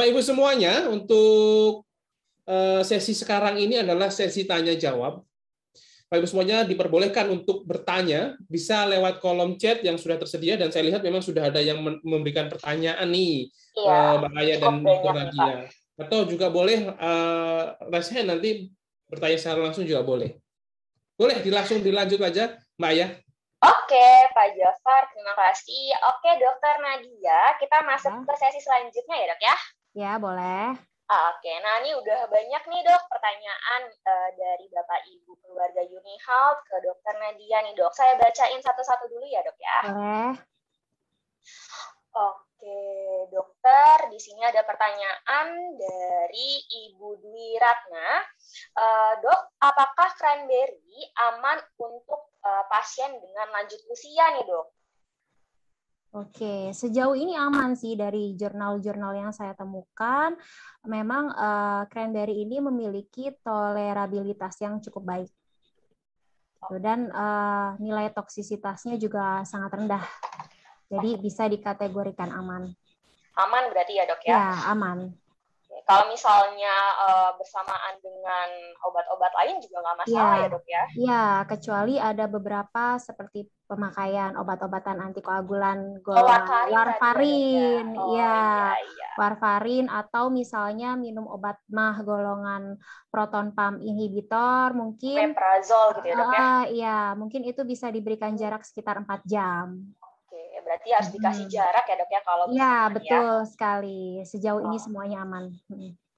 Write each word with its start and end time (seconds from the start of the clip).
Bapak 0.00 0.16
Ibu 0.16 0.24
semuanya, 0.24 0.88
untuk 0.88 1.84
eh, 2.48 2.80
sesi 2.88 3.12
sekarang 3.12 3.60
ini 3.60 3.84
adalah 3.84 4.08
sesi 4.08 4.48
tanya 4.48 4.72
jawab. 4.72 5.20
Bapak 6.08 6.24
Ibu 6.24 6.24
semuanya 6.24 6.64
diperbolehkan 6.64 7.28
untuk 7.28 7.68
bertanya, 7.68 8.32
bisa 8.48 8.88
lewat 8.88 9.20
kolom 9.20 9.60
chat 9.60 9.84
yang 9.84 10.00
sudah 10.00 10.16
tersedia 10.16 10.56
dan 10.56 10.72
saya 10.72 10.88
lihat 10.88 11.04
memang 11.04 11.20
sudah 11.20 11.52
ada 11.52 11.60
yang 11.60 11.84
memberikan 12.00 12.48
pertanyaan 12.48 13.12
nih, 13.12 13.52
iya, 13.76 14.24
Mbak 14.24 14.40
Aya 14.40 14.54
dan 14.56 14.74
Dr. 14.80 15.12
Nadia. 15.12 15.68
Atau 16.00 16.24
juga 16.32 16.48
boleh 16.48 16.96
uh, 16.96 17.76
nanti 18.24 18.72
bertanya 19.04 19.36
secara 19.36 19.68
langsung 19.68 19.84
juga 19.84 20.00
boleh. 20.00 20.40
Boleh 21.12 21.44
dilangsung 21.44 21.84
dilanjut 21.84 22.24
aja, 22.24 22.56
Mbak 22.80 22.88
Aya. 22.88 23.20
Oke, 23.60 24.08
Pak 24.32 24.48
Jafar, 24.56 25.12
terima 25.12 25.36
kasih. 25.36 25.92
Oke, 26.08 26.40
Dokter 26.40 26.80
Nadia, 26.80 27.52
kita 27.60 27.84
masuk 27.84 28.16
ya. 28.16 28.24
ke 28.24 28.34
sesi 28.40 28.64
selanjutnya 28.64 29.16
ya, 29.20 29.28
Dok 29.36 29.44
ya? 29.44 29.56
Ya, 29.90 30.22
boleh. 30.22 30.78
Oke, 31.10 31.50
nah 31.58 31.82
ini 31.82 31.90
udah 31.98 32.30
banyak 32.30 32.62
nih 32.70 32.80
dok 32.86 33.02
pertanyaan 33.10 33.82
uh, 34.06 34.30
dari 34.38 34.70
Bapak 34.70 35.02
Ibu 35.10 35.42
keluarga 35.42 35.82
Unihalt 35.82 36.62
ke 36.70 36.78
Dokter 36.86 37.18
Nadia 37.18 37.66
nih 37.66 37.74
dok. 37.74 37.90
Saya 37.90 38.14
bacain 38.14 38.62
satu-satu 38.62 39.10
dulu 39.10 39.26
ya 39.26 39.42
dok 39.42 39.58
ya. 39.58 39.78
Boleh. 39.90 40.30
Oke, 42.10 42.78
dokter, 43.34 44.06
di 44.14 44.22
sini 44.22 44.38
ada 44.46 44.62
pertanyaan 44.62 45.74
dari 45.74 46.62
Ibu 46.86 47.26
Dwi 47.26 47.58
Ratna. 47.58 48.22
Uh, 48.78 49.12
dok, 49.18 49.40
apakah 49.58 50.14
cranberry 50.14 51.10
aman 51.26 51.58
untuk 51.74 52.38
uh, 52.46 52.64
pasien 52.70 53.10
dengan 53.18 53.50
lanjut 53.50 53.82
usia 53.90 54.30
nih 54.38 54.46
dok. 54.46 54.70
Oke, 56.10 56.74
sejauh 56.74 57.14
ini 57.14 57.38
aman 57.38 57.78
sih 57.78 57.94
dari 57.94 58.34
jurnal-jurnal 58.34 59.14
yang 59.14 59.30
saya 59.30 59.54
temukan. 59.54 60.34
Memang 60.82 61.30
uh, 61.30 61.86
cranberry 61.86 62.42
ini 62.42 62.58
memiliki 62.58 63.30
tolerabilitas 63.46 64.58
yang 64.58 64.82
cukup 64.82 65.06
baik. 65.06 65.30
Dan 66.82 67.14
uh, 67.14 67.78
nilai 67.78 68.10
toksisitasnya 68.10 68.98
juga 68.98 69.46
sangat 69.46 69.70
rendah. 69.70 70.02
Jadi 70.90 71.14
bisa 71.22 71.46
dikategorikan 71.46 72.34
aman. 72.34 72.74
Aman 73.38 73.64
berarti 73.70 73.94
ya 73.94 74.04
dok 74.10 74.20
ya? 74.26 74.34
Ya, 74.34 74.46
aman. 74.74 75.14
Kalau 75.84 76.04
misalnya 76.08 76.76
uh, 76.98 77.30
bersamaan 77.36 77.94
dengan 78.02 78.48
obat-obat 78.86 79.32
lain 79.36 79.60
juga 79.62 79.82
nggak 79.82 79.98
masalah 80.06 80.36
ya, 80.36 80.42
ya 80.42 80.48
dok 80.48 80.64
ya? 80.66 80.84
Iya, 80.96 81.24
kecuali 81.48 81.94
ada 81.96 82.24
beberapa 82.30 82.84
seperti 83.00 83.48
pemakaian 83.70 84.34
obat-obatan 84.34 84.98
antikoagulan 84.98 86.02
golongan 86.02 86.66
oh, 86.66 86.74
warfarin, 86.74 87.86
ya. 87.94 88.00
Oh, 88.02 88.14
ya. 88.18 88.74
Iya. 88.74 89.08
warfarin 89.14 89.86
atau 89.86 90.32
misalnya 90.32 90.98
minum 90.98 91.28
obat 91.30 91.60
mah 91.70 92.02
golongan 92.02 92.80
proton 93.12 93.54
pump 93.54 93.78
inhibitor 93.78 94.74
mungkin. 94.74 95.36
Meprazol 95.36 96.02
gitu 96.02 96.06
ya 96.10 96.14
dok 96.18 96.30
ya? 96.34 96.40
Uh, 96.40 96.64
iya, 96.74 97.00
mungkin 97.14 97.46
itu 97.46 97.62
bisa 97.62 97.92
diberikan 97.94 98.34
jarak 98.34 98.66
sekitar 98.66 98.98
4 98.98 99.22
jam 99.28 99.94
berarti 100.80 100.96
harus 100.96 101.12
dikasih 101.12 101.46
jarak 101.52 101.84
ya 101.84 101.94
dok 102.00 102.08
ya 102.08 102.20
kalau 102.24 102.44
Iya 102.48 102.56
ya. 102.56 102.80
betul 102.88 103.34
ya. 103.44 103.48
sekali. 103.52 104.02
Sejauh 104.24 104.64
oh. 104.64 104.66
ini 104.72 104.80
semuanya 104.80 105.28
aman. 105.28 105.52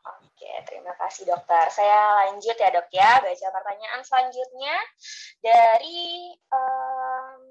Oke, 0.06 0.50
terima 0.70 0.94
kasih 1.02 1.26
dokter. 1.26 1.66
Saya 1.74 2.30
lanjut 2.30 2.54
ya 2.54 2.70
dok 2.70 2.86
ya, 2.94 3.18
baca 3.18 3.46
pertanyaan 3.50 4.00
selanjutnya 4.06 4.76
dari 5.42 6.30
um, 6.54 7.42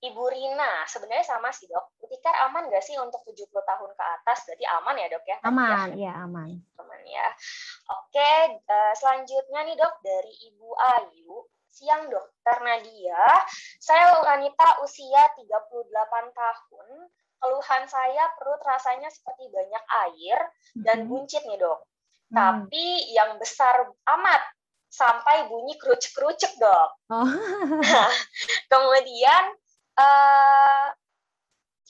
Ibu 0.00 0.24
Rina. 0.32 0.88
Sebenarnya 0.88 1.28
sama 1.28 1.52
sih 1.52 1.68
dok. 1.68 1.92
Ketika 2.08 2.32
aman 2.48 2.72
nggak 2.72 2.80
sih 2.80 2.96
untuk 2.96 3.20
70 3.28 3.52
tahun 3.52 3.90
ke 3.92 4.04
atas? 4.20 4.48
Berarti 4.48 4.64
aman 4.64 4.96
ya 4.96 5.06
dok 5.12 5.24
ya? 5.28 5.36
Aman, 5.44 5.88
ya, 6.00 6.12
aman. 6.24 6.48
Aman 6.80 7.00
ya. 7.04 7.28
Oke, 8.00 8.32
uh, 8.64 8.92
selanjutnya 8.96 9.60
nih 9.68 9.76
dok 9.76 10.00
dari 10.00 10.32
Ibu 10.48 10.68
Ayu. 10.72 11.52
Siang 11.72 12.12
dokter 12.12 12.56
Nadia, 12.60 13.24
saya 13.80 14.20
wanita 14.20 14.84
usia 14.84 15.24
38 15.40 15.88
tahun. 16.36 16.88
Keluhan 17.42 17.84
saya 17.88 18.28
perut 18.38 18.60
rasanya 18.62 19.08
seperti 19.08 19.48
banyak 19.50 19.84
air 20.06 20.38
dan 20.78 21.02
mm-hmm. 21.02 21.10
buncit 21.10 21.42
nih 21.48 21.58
dok. 21.58 21.80
Hmm. 22.30 22.36
Tapi 22.38 22.86
yang 23.16 23.34
besar 23.40 23.88
amat 23.88 24.42
sampai 24.92 25.48
bunyi 25.48 25.74
kerucuk-kerucuk 25.80 26.52
dok. 26.60 26.88
Oh. 27.10 27.26
Nah, 27.82 28.12
kemudian 28.68 29.44
uh, 29.98 30.86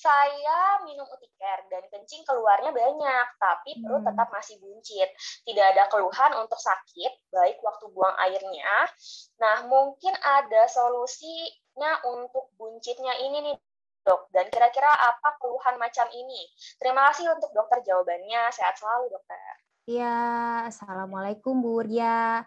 saya 0.03 0.83
minum 0.83 1.07
utiker 1.07 1.59
dan 1.71 1.87
kencing 1.87 2.27
keluarnya 2.27 2.75
banyak, 2.75 3.27
tapi 3.39 3.79
perut 3.79 4.03
hmm. 4.03 4.09
tetap 4.11 4.29
masih 4.35 4.59
buncit. 4.59 5.09
Tidak 5.47 5.67
ada 5.79 5.87
keluhan 5.87 6.43
untuk 6.43 6.59
sakit, 6.59 7.31
baik 7.31 7.63
waktu 7.63 7.87
buang 7.95 8.19
airnya. 8.19 8.91
Nah, 9.39 9.63
mungkin 9.71 10.11
ada 10.19 10.67
solusinya 10.67 12.03
untuk 12.11 12.51
buncitnya 12.59 13.15
ini 13.23 13.39
nih, 13.47 13.57
dok. 14.03 14.27
Dan 14.35 14.51
kira-kira 14.51 14.91
apa 14.91 15.39
keluhan 15.39 15.79
macam 15.79 16.11
ini? 16.11 16.51
Terima 16.83 17.15
kasih 17.15 17.31
untuk 17.31 17.55
dokter 17.55 17.87
jawabannya. 17.87 18.51
Sehat 18.51 18.75
selalu, 18.75 19.15
dokter. 19.15 19.55
Ya, 19.87 20.67
Assalamualaikum 20.67 21.59
Bu 21.63 21.83
Ria. 21.83 22.43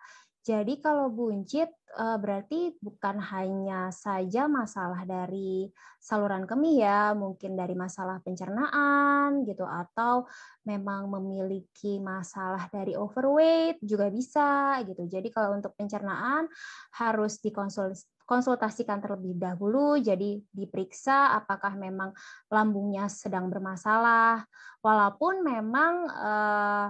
Jadi 0.45 0.78
kalau 0.78 1.09
buncit 1.09 1.73
eh, 1.97 2.17
berarti 2.22 2.78
bukan 2.78 3.17
hanya 3.33 3.89
saja 3.89 4.45
masalah 4.45 5.01
dari 5.01 5.66
saluran 5.97 6.45
kemih 6.45 6.85
ya, 6.85 7.17
mungkin 7.17 7.57
dari 7.57 7.73
masalah 7.73 8.22
pencernaan 8.22 9.41
gitu 9.50 9.66
atau 9.66 10.29
memang 10.69 11.09
memiliki 11.09 11.97
masalah 11.97 12.69
dari 12.69 12.94
overweight 12.94 13.81
juga 13.81 14.13
bisa 14.13 14.78
gitu. 14.85 15.09
Jadi 15.09 15.34
kalau 15.34 15.57
untuk 15.57 15.73
pencernaan 15.73 16.45
harus 16.94 17.41
dikonsultasikan 17.41 19.01
terlebih 19.01 19.41
dahulu, 19.41 19.97
jadi 19.97 20.45
diperiksa 20.53 21.34
apakah 21.41 21.73
memang 21.73 22.13
lambungnya 22.53 23.09
sedang 23.09 23.50
bermasalah. 23.50 24.45
Walaupun 24.85 25.41
memang 25.41 25.94
eh, 26.05 26.88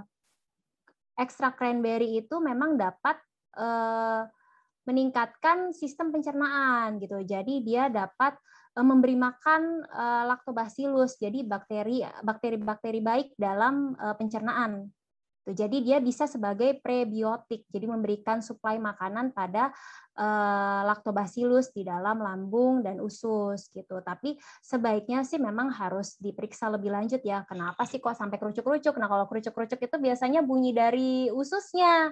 ekstra 1.15 1.55
cranberry 1.55 2.19
itu 2.19 2.35
memang 2.44 2.75
dapat 2.75 3.15
Eh, 3.55 4.23
meningkatkan 4.85 5.73
sistem 5.73 6.13
pencernaan 6.13 7.01
gitu. 7.01 7.17
Jadi 7.25 7.66
dia 7.66 7.89
dapat 7.89 8.38
eh, 8.77 8.85
memberi 8.85 9.17
makan 9.17 9.81
uh, 9.81 10.29
lactobacillus, 10.29 11.17
jadi 11.17 11.41
bakteri 11.41 12.05
bakteri-bakteri 12.21 13.01
baik 13.01 13.27
dalam 13.33 13.97
pencernaan. 13.97 14.85
Jadi 15.45 15.85
dia 15.85 16.01
bisa 16.01 16.25
sebagai 16.25 16.81
prebiotik, 16.81 17.69
jadi 17.69 17.85
memberikan 17.85 18.41
suplai 18.41 18.81
makanan 18.81 19.29
pada 19.29 19.69
lactobacillus 20.89 21.69
di 21.69 21.85
dalam 21.85 22.17
lambung 22.17 22.81
dan 22.81 22.97
usus 22.97 23.69
gitu. 23.69 24.01
Tapi 24.01 24.41
sebaiknya 24.65 25.21
sih 25.21 25.38
memang 25.38 25.69
harus 25.69 26.17
diperiksa 26.17 26.65
lebih 26.73 26.89
lanjut 26.89 27.21
ya. 27.21 27.45
Kenapa 27.45 27.85
sih 27.85 28.01
kok 28.01 28.17
sampai 28.17 28.41
kerucuk-kerucuk? 28.41 28.97
Nah 28.97 29.05
kalau 29.05 29.29
kerucuk-kerucuk 29.29 29.85
itu 29.85 29.97
biasanya 30.01 30.41
bunyi 30.41 30.73
dari 30.73 31.29
ususnya 31.29 32.09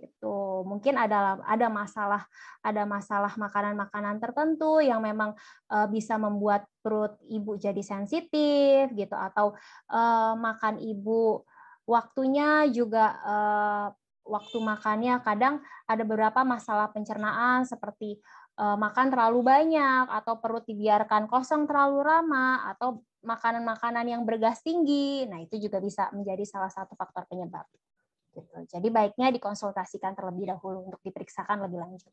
gitu. 0.00 0.64
Mungkin 0.64 0.96
ada 0.96 1.36
ada 1.44 1.68
masalah 1.68 2.24
ada 2.64 2.88
masalah 2.88 3.32
makanan-makanan 3.36 4.16
tertentu 4.18 4.80
yang 4.80 5.04
memang 5.04 5.36
uh, 5.68 5.86
bisa 5.86 6.16
membuat 6.16 6.64
perut 6.80 7.20
ibu 7.28 7.60
jadi 7.60 7.80
sensitif 7.84 8.88
gitu 8.96 9.14
atau 9.14 9.52
uh, 9.92 10.32
makan 10.40 10.80
ibu 10.80 11.44
waktunya 11.84 12.64
juga 12.72 13.04
uh, 13.20 13.86
waktu 14.24 14.58
makannya 14.62 15.20
kadang 15.26 15.58
ada 15.84 16.02
beberapa 16.06 16.46
masalah 16.46 16.88
pencernaan 16.94 17.66
seperti 17.66 18.20
uh, 18.60 18.78
makan 18.78 19.10
terlalu 19.10 19.40
banyak 19.42 20.06
atau 20.06 20.38
perut 20.38 20.64
dibiarkan 20.64 21.26
kosong 21.26 21.66
terlalu 21.66 22.06
lama 22.06 22.70
atau 22.70 23.02
makanan-makanan 23.20 24.06
yang 24.08 24.22
bergas 24.24 24.64
tinggi. 24.64 25.28
Nah 25.28 25.44
itu 25.44 25.60
juga 25.60 25.76
bisa 25.82 26.08
menjadi 26.16 26.46
salah 26.48 26.72
satu 26.72 26.96
faktor 26.96 27.28
penyebab 27.28 27.68
Gitu. 28.40 28.56
Jadi 28.76 28.88
baiknya 28.88 29.28
dikonsultasikan 29.30 30.16
terlebih 30.16 30.50
dahulu 30.50 30.88
untuk 30.88 31.00
diperiksakan 31.04 31.60
lebih 31.68 31.84
lanjut. 31.84 32.12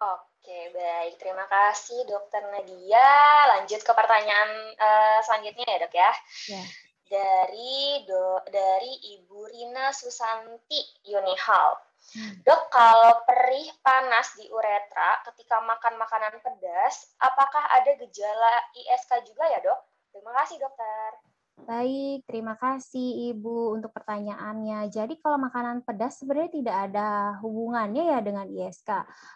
Oke, 0.00 0.72
baik. 0.72 1.20
Terima 1.20 1.44
kasih 1.44 2.08
Dokter 2.08 2.40
Nadia. 2.48 3.12
Lanjut 3.56 3.84
ke 3.84 3.92
pertanyaan 3.92 4.50
uh, 4.80 5.18
selanjutnya 5.20 5.66
ya, 5.68 5.78
Dok 5.84 5.94
ya. 5.94 6.12
ya. 6.56 6.64
Dari 7.10 8.06
do, 8.06 8.40
dari 8.48 9.18
Ibu 9.18 9.38
Rina 9.50 9.92
Susanti 9.92 10.80
Yunihal. 11.04 11.76
Hmm. 12.16 12.32
Dok, 12.42 12.72
kalau 12.72 13.22
perih 13.28 13.68
panas 13.84 14.32
di 14.40 14.48
uretra 14.48 15.20
ketika 15.28 15.60
makan 15.60 16.00
makanan 16.00 16.40
pedas, 16.40 17.12
apakah 17.20 17.60
ada 17.76 17.92
gejala 18.00 18.54
ISK 18.72 19.28
juga 19.28 19.44
ya, 19.52 19.60
Dok? 19.60 19.80
Terima 20.16 20.32
kasih, 20.40 20.56
Dokter. 20.58 21.29
Baik, 21.68 22.24
terima 22.24 22.56
kasih 22.56 23.32
Ibu 23.36 23.76
untuk 23.76 23.92
pertanyaannya. 23.92 24.88
Jadi 24.88 25.20
kalau 25.20 25.36
makanan 25.36 25.84
pedas 25.84 26.16
sebenarnya 26.16 26.52
tidak 26.56 26.76
ada 26.88 27.36
hubungannya 27.44 28.16
ya 28.16 28.18
dengan 28.24 28.48
ISK. 28.48 28.90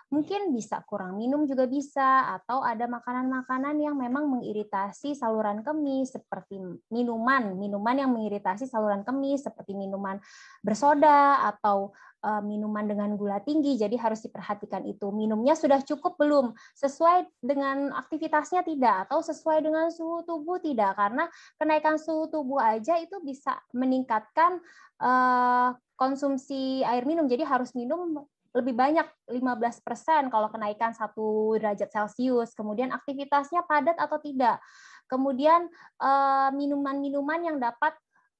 Mungkin 0.08 0.52
bisa 0.56 0.80
kurang 0.88 1.20
minum 1.20 1.44
juga 1.44 1.68
bisa, 1.68 2.32
atau 2.40 2.64
ada 2.64 2.88
makanan-makanan 2.88 3.76
yang 3.76 3.96
memang 4.00 4.24
mengiritasi 4.30 5.12
saluran 5.12 5.60
kemih 5.60 6.08
seperti 6.08 6.58
minuman, 6.88 7.54
minuman 7.60 7.96
yang 7.96 8.10
mengiritasi 8.16 8.66
saluran 8.66 9.04
kemih 9.04 9.36
seperti 9.36 9.76
minuman 9.76 10.16
bersoda 10.64 11.44
atau 11.44 11.92
minuman 12.40 12.88
dengan 12.88 13.12
gula 13.20 13.40
tinggi, 13.44 13.76
jadi 13.76 13.94
harus 14.00 14.24
diperhatikan 14.24 14.84
itu. 14.88 15.12
Minumnya 15.12 15.52
sudah 15.52 15.84
cukup 15.84 16.16
belum? 16.16 16.56
Sesuai 16.72 17.28
dengan 17.44 17.92
aktivitasnya 17.92 18.64
tidak? 18.64 19.08
Atau 19.08 19.20
sesuai 19.20 19.60
dengan 19.60 19.92
suhu 19.92 20.24
tubuh 20.24 20.56
tidak? 20.60 20.96
Karena 20.96 21.28
kenaikan 21.60 22.00
suhu 22.00 22.32
tubuh 22.32 22.60
aja 22.60 22.96
itu 22.96 23.20
bisa 23.20 23.60
meningkatkan 23.76 24.58
eh, 25.04 25.68
konsumsi 25.94 26.80
air 26.82 27.04
minum, 27.04 27.28
jadi 27.28 27.44
harus 27.44 27.76
minum 27.76 28.24
lebih 28.54 28.70
banyak 28.70 29.06
15% 29.34 30.30
kalau 30.30 30.48
kenaikan 30.48 30.94
satu 30.94 31.58
derajat 31.58 31.90
Celcius. 31.90 32.54
Kemudian 32.54 32.94
aktivitasnya 32.94 33.66
padat 33.66 33.98
atau 33.98 34.16
tidak. 34.22 34.62
Kemudian 35.10 35.68
eh, 36.00 36.48
minuman-minuman 36.54 37.40
yang 37.52 37.56
dapat 37.60 37.92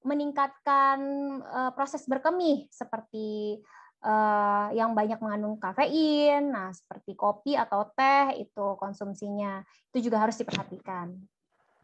meningkatkan 0.05 0.99
uh, 1.41 1.71
proses 1.73 2.05
berkemih 2.05 2.69
seperti 2.69 3.59
uh, 4.05 4.69
yang 4.77 4.93
banyak 4.93 5.19
mengandung 5.19 5.57
kafein, 5.57 6.53
nah 6.53 6.71
seperti 6.71 7.17
kopi 7.17 7.57
atau 7.57 7.89
teh 7.97 8.37
itu 8.37 8.77
konsumsinya 8.77 9.65
itu 9.91 10.13
juga 10.13 10.21
harus 10.23 10.37
diperhatikan. 10.37 11.17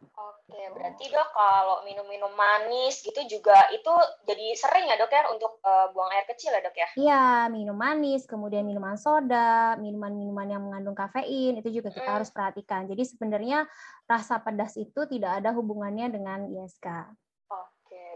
Oke, 0.00 0.60
berarti 0.76 1.12
dok 1.12 1.28
kalau 1.32 1.84
minum-minum 1.84 2.32
manis 2.32 3.04
gitu 3.04 3.20
juga 3.28 3.68
itu 3.72 3.92
jadi 4.24 4.56
sering 4.56 4.88
ya 4.88 4.96
dok 4.96 5.12
ya 5.12 5.28
untuk 5.32 5.60
uh, 5.64 5.92
buang 5.92 6.12
air 6.12 6.24
kecil 6.28 6.52
ya 6.52 6.60
dok 6.60 6.76
ya? 6.76 6.88
Iya, 6.96 7.24
minum 7.52 7.76
manis, 7.76 8.24
kemudian 8.24 8.64
minuman 8.64 8.96
soda, 8.96 9.76
minuman-minuman 9.80 10.48
yang 10.48 10.62
mengandung 10.64 10.96
kafein 10.96 11.60
itu 11.60 11.68
juga 11.72 11.92
kita 11.92 12.08
hmm. 12.08 12.16
harus 12.20 12.32
perhatikan. 12.32 12.88
Jadi 12.88 13.02
sebenarnya 13.08 13.68
rasa 14.08 14.40
pedas 14.40 14.76
itu 14.76 15.04
tidak 15.08 15.40
ada 15.40 15.52
hubungannya 15.56 16.12
dengan 16.12 16.48
ISK 16.48 16.88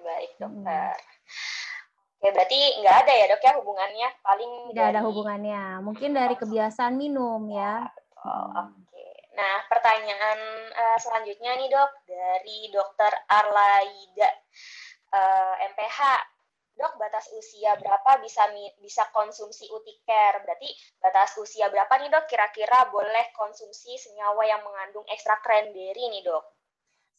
baik 0.04 0.30
dokter. 0.36 0.92
Hmm. 0.92 1.64
Oke, 2.24 2.32
berarti 2.32 2.80
nggak 2.80 2.96
ada 3.04 3.12
ya 3.12 3.24
dok 3.36 3.42
ya 3.44 3.52
hubungannya? 3.60 4.08
Paling 4.24 4.52
tidak 4.72 4.80
dari... 4.80 4.92
ada 4.96 5.00
hubungannya. 5.04 5.62
Mungkin 5.84 6.10
dari 6.16 6.34
kebiasaan 6.40 6.96
minum 6.96 7.52
ya. 7.52 7.84
Oh, 8.24 8.64
Oke. 8.64 9.04
Nah, 9.36 9.66
pertanyaan 9.68 10.40
uh, 10.72 10.96
selanjutnya 10.96 11.52
nih 11.60 11.68
dok 11.68 11.90
dari 12.08 12.72
dokter 12.72 13.12
Arlaida 13.28 14.30
uh, 15.12 15.54
eh, 15.60 15.68
MPH. 15.68 16.00
Dok, 16.74 16.96
batas 16.96 17.28
usia 17.36 17.76
berapa 17.76 18.24
bisa 18.24 18.48
bisa 18.80 19.04
konsumsi 19.12 19.68
utiker? 19.68 20.42
Berarti 20.48 20.72
batas 21.04 21.36
usia 21.36 21.68
berapa 21.68 21.92
nih 22.00 22.08
dok 22.08 22.24
kira-kira 22.24 22.88
boleh 22.88 23.36
konsumsi 23.36 24.00
senyawa 24.00 24.48
yang 24.48 24.64
mengandung 24.64 25.04
ekstrak 25.12 25.44
cranberry 25.44 26.08
nih 26.08 26.24
dok? 26.24 26.40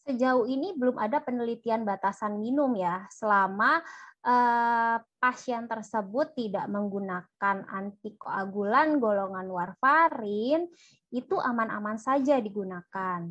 Sejauh 0.06 0.46
ini 0.46 0.70
belum 0.70 1.02
ada 1.02 1.18
penelitian 1.18 1.82
batasan 1.82 2.38
minum 2.38 2.70
ya, 2.78 3.10
selama 3.10 3.82
eh, 4.22 5.02
pasien 5.18 5.66
tersebut 5.66 6.30
tidak 6.38 6.70
menggunakan 6.70 7.66
antikoagulan 7.66 9.02
golongan 9.02 9.50
warfarin, 9.50 10.70
itu 11.10 11.34
aman-aman 11.42 11.98
saja 11.98 12.38
digunakan. 12.38 13.26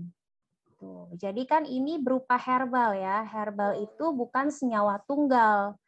Tuh. 0.75 1.15
Jadi 1.15 1.47
kan 1.47 1.63
ini 1.63 1.95
berupa 1.95 2.35
herbal 2.35 2.99
ya. 2.99 3.23
Herbal 3.23 3.79
itu 3.79 4.11
bukan 4.11 4.51
senyawa 4.51 4.99
tunggal. 5.07 5.79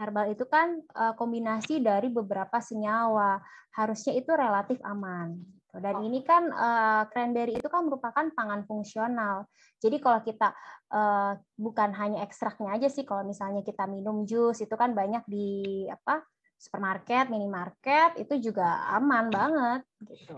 Herbal 0.00 0.32
itu 0.32 0.48
kan 0.48 0.80
eh, 0.80 1.14
kombinasi 1.20 1.84
dari 1.84 2.08
beberapa 2.08 2.64
senyawa. 2.64 3.44
Harusnya 3.76 4.16
itu 4.16 4.32
relatif 4.32 4.80
aman. 4.88 5.59
Dan 5.74 6.02
ini 6.02 6.26
kan 6.26 6.50
uh, 6.50 7.06
cranberry 7.10 7.58
itu 7.58 7.68
kan 7.70 7.86
merupakan 7.86 8.26
pangan 8.34 8.66
fungsional. 8.66 9.46
Jadi 9.78 9.96
kalau 10.02 10.20
kita 10.24 10.50
uh, 10.90 11.38
bukan 11.54 11.94
hanya 11.94 12.26
ekstraknya 12.26 12.74
aja 12.74 12.90
sih, 12.90 13.06
kalau 13.06 13.22
misalnya 13.22 13.62
kita 13.62 13.86
minum 13.86 14.26
jus 14.26 14.58
itu 14.58 14.74
kan 14.74 14.90
banyak 14.92 15.22
di 15.30 15.86
apa 15.86 16.26
supermarket, 16.60 17.32
minimarket 17.32 18.20
itu 18.20 18.52
juga 18.52 18.84
aman 18.92 19.32
banget 19.32 19.80
gitu. 20.04 20.36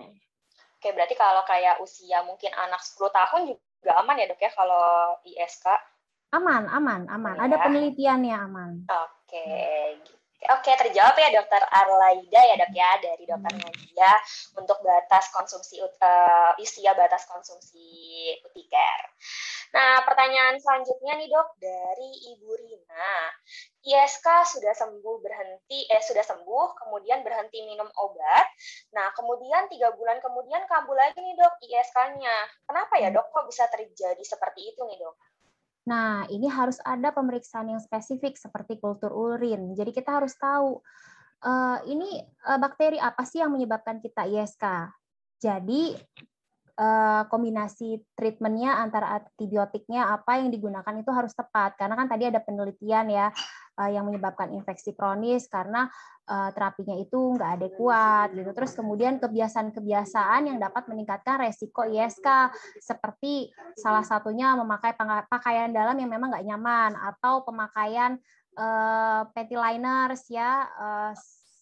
Oke, 0.78 0.88
berarti 0.94 1.14
kalau 1.14 1.42
kayak 1.46 1.78
usia 1.82 2.22
mungkin 2.26 2.50
anak 2.54 2.82
10 2.82 3.10
tahun 3.10 3.40
juga 3.54 3.92
aman 4.02 4.18
ya 4.18 4.26
dok 4.30 4.42
ya 4.42 4.50
kalau 4.54 5.14
ISK? 5.26 5.66
Aman, 6.32 6.64
aman, 6.70 7.06
aman. 7.12 7.34
Ya. 7.36 7.44
Ada 7.44 7.56
penelitiannya 7.60 8.34
aman. 8.34 8.70
Oke, 8.88 9.46
gitu. 10.00 10.21
Oke, 10.42 10.74
terjawab 10.74 11.14
ya 11.14 11.30
dokter 11.38 11.62
Arlaida 11.70 12.40
ya 12.42 12.54
dok 12.58 12.72
ya 12.74 12.90
dari 12.98 13.22
dokter. 13.22 13.54
Nadia 13.54 14.12
untuk 14.58 14.82
batas 14.82 15.30
konsumsi 15.30 15.78
uh, 15.78 16.52
usia 16.58 16.90
batas 16.98 17.30
konsumsi 17.30 18.26
utiker. 18.42 19.00
Nah, 19.72 20.04
pertanyaan 20.04 20.58
selanjutnya 20.60 21.16
nih 21.16 21.30
dok 21.30 21.48
dari 21.62 22.10
Ibu 22.34 22.50
Rina. 22.58 23.12
ISK 23.82 24.26
sudah 24.46 24.74
sembuh 24.76 25.16
berhenti, 25.22 25.88
eh 25.90 26.02
sudah 26.02 26.22
sembuh, 26.22 26.66
kemudian 26.76 27.24
berhenti 27.24 27.62
minum 27.66 27.88
obat. 27.98 28.46
Nah, 28.94 29.10
kemudian 29.16 29.66
tiga 29.72 29.90
bulan 29.96 30.20
kemudian 30.20 30.66
kambuh 30.68 30.94
lagi 30.94 31.18
nih 31.18 31.34
dok 31.38 31.56
ISK-nya. 31.62 32.36
Kenapa 32.68 32.94
ya 32.98 33.08
dok 33.14 33.30
kok 33.30 33.46
bisa 33.46 33.66
terjadi 33.70 34.22
seperti 34.22 34.74
itu 34.74 34.80
nih 34.86 34.98
dok? 35.00 35.16
Nah, 35.82 36.26
ini 36.30 36.46
harus 36.46 36.78
ada 36.86 37.10
pemeriksaan 37.10 37.70
yang 37.74 37.82
spesifik 37.82 38.38
seperti 38.38 38.78
kultur 38.78 39.10
urin. 39.10 39.74
Jadi 39.74 39.90
kita 39.90 40.22
harus 40.22 40.34
tahu 40.38 40.78
uh, 41.42 41.78
ini 41.86 42.22
uh, 42.46 42.58
bakteri 42.58 43.02
apa 43.02 43.26
sih 43.26 43.42
yang 43.42 43.50
menyebabkan 43.50 43.98
kita 43.98 44.26
ISK. 44.30 44.64
Jadi 45.42 45.98
uh, 46.78 47.22
kombinasi 47.26 47.98
treatmentnya 48.14 48.78
antara 48.78 49.18
antibiotiknya 49.20 50.06
apa 50.14 50.38
yang 50.38 50.54
digunakan 50.54 50.94
itu 50.94 51.10
harus 51.10 51.34
tepat 51.34 51.74
karena 51.76 51.98
kan 51.98 52.06
tadi 52.06 52.30
ada 52.30 52.38
penelitian 52.38 53.10
ya 53.10 53.26
yang 53.88 54.04
menyebabkan 54.04 54.52
infeksi 54.52 54.92
kronis 54.92 55.48
karena 55.48 55.88
uh, 56.28 56.52
terapinya 56.52 56.92
itu 57.00 57.16
nggak 57.16 57.50
adekuat 57.56 58.28
gitu. 58.36 58.50
Terus 58.52 58.72
kemudian 58.76 59.16
kebiasaan-kebiasaan 59.16 60.52
yang 60.52 60.58
dapat 60.60 60.86
meningkatkan 60.92 61.40
resiko 61.40 61.88
ISK 61.88 62.52
seperti 62.78 63.48
salah 63.80 64.04
satunya 64.04 64.52
memakai 64.60 64.92
pakaian 65.26 65.72
dalam 65.72 65.96
yang 65.96 66.10
memang 66.12 66.36
nggak 66.36 66.46
nyaman 66.52 66.92
atau 67.00 67.42
pemakaian 67.48 68.20
uh, 68.60 69.24
panty 69.32 69.56
liners 69.56 70.28
ya 70.28 70.68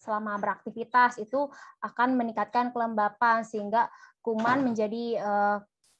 selama 0.00 0.40
beraktivitas 0.40 1.20
itu 1.20 1.46
akan 1.84 2.16
meningkatkan 2.16 2.72
kelembapan 2.72 3.44
sehingga 3.44 3.92
kuman 4.24 4.64
menjadi 4.64 5.20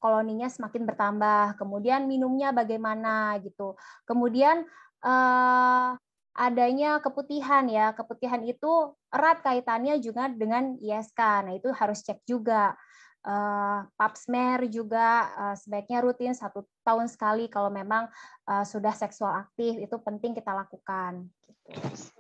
koloninya 0.00 0.48
semakin 0.48 0.88
bertambah. 0.88 1.60
Kemudian 1.60 2.08
minumnya 2.08 2.50
bagaimana 2.50 3.36
gitu. 3.44 3.76
Kemudian 4.08 4.64
uh, 5.04 5.96
adanya 6.36 7.00
keputihan 7.04 7.66
ya. 7.68 7.92
Keputihan 7.92 8.40
itu 8.44 8.94
erat 9.12 9.44
kaitannya 9.44 10.00
juga 10.00 10.30
dengan 10.30 10.76
ISK. 10.80 11.20
Nah, 11.44 11.54
itu 11.56 11.68
harus 11.74 12.00
cek 12.04 12.24
juga. 12.24 12.76
Uh, 13.20 13.84
pap 14.00 14.16
smear 14.16 14.64
juga 14.72 15.28
uh, 15.36 15.52
sebaiknya 15.52 16.00
rutin 16.00 16.32
satu 16.32 16.64
tahun 16.80 17.04
sekali 17.04 17.52
kalau 17.52 17.68
memang 17.68 18.08
uh, 18.48 18.64
sudah 18.64 18.96
seksual 18.96 19.44
aktif 19.44 19.76
itu 19.76 19.96
penting 20.00 20.32
kita 20.32 20.56
lakukan. 20.56 21.28
Gitu. 21.68 22.19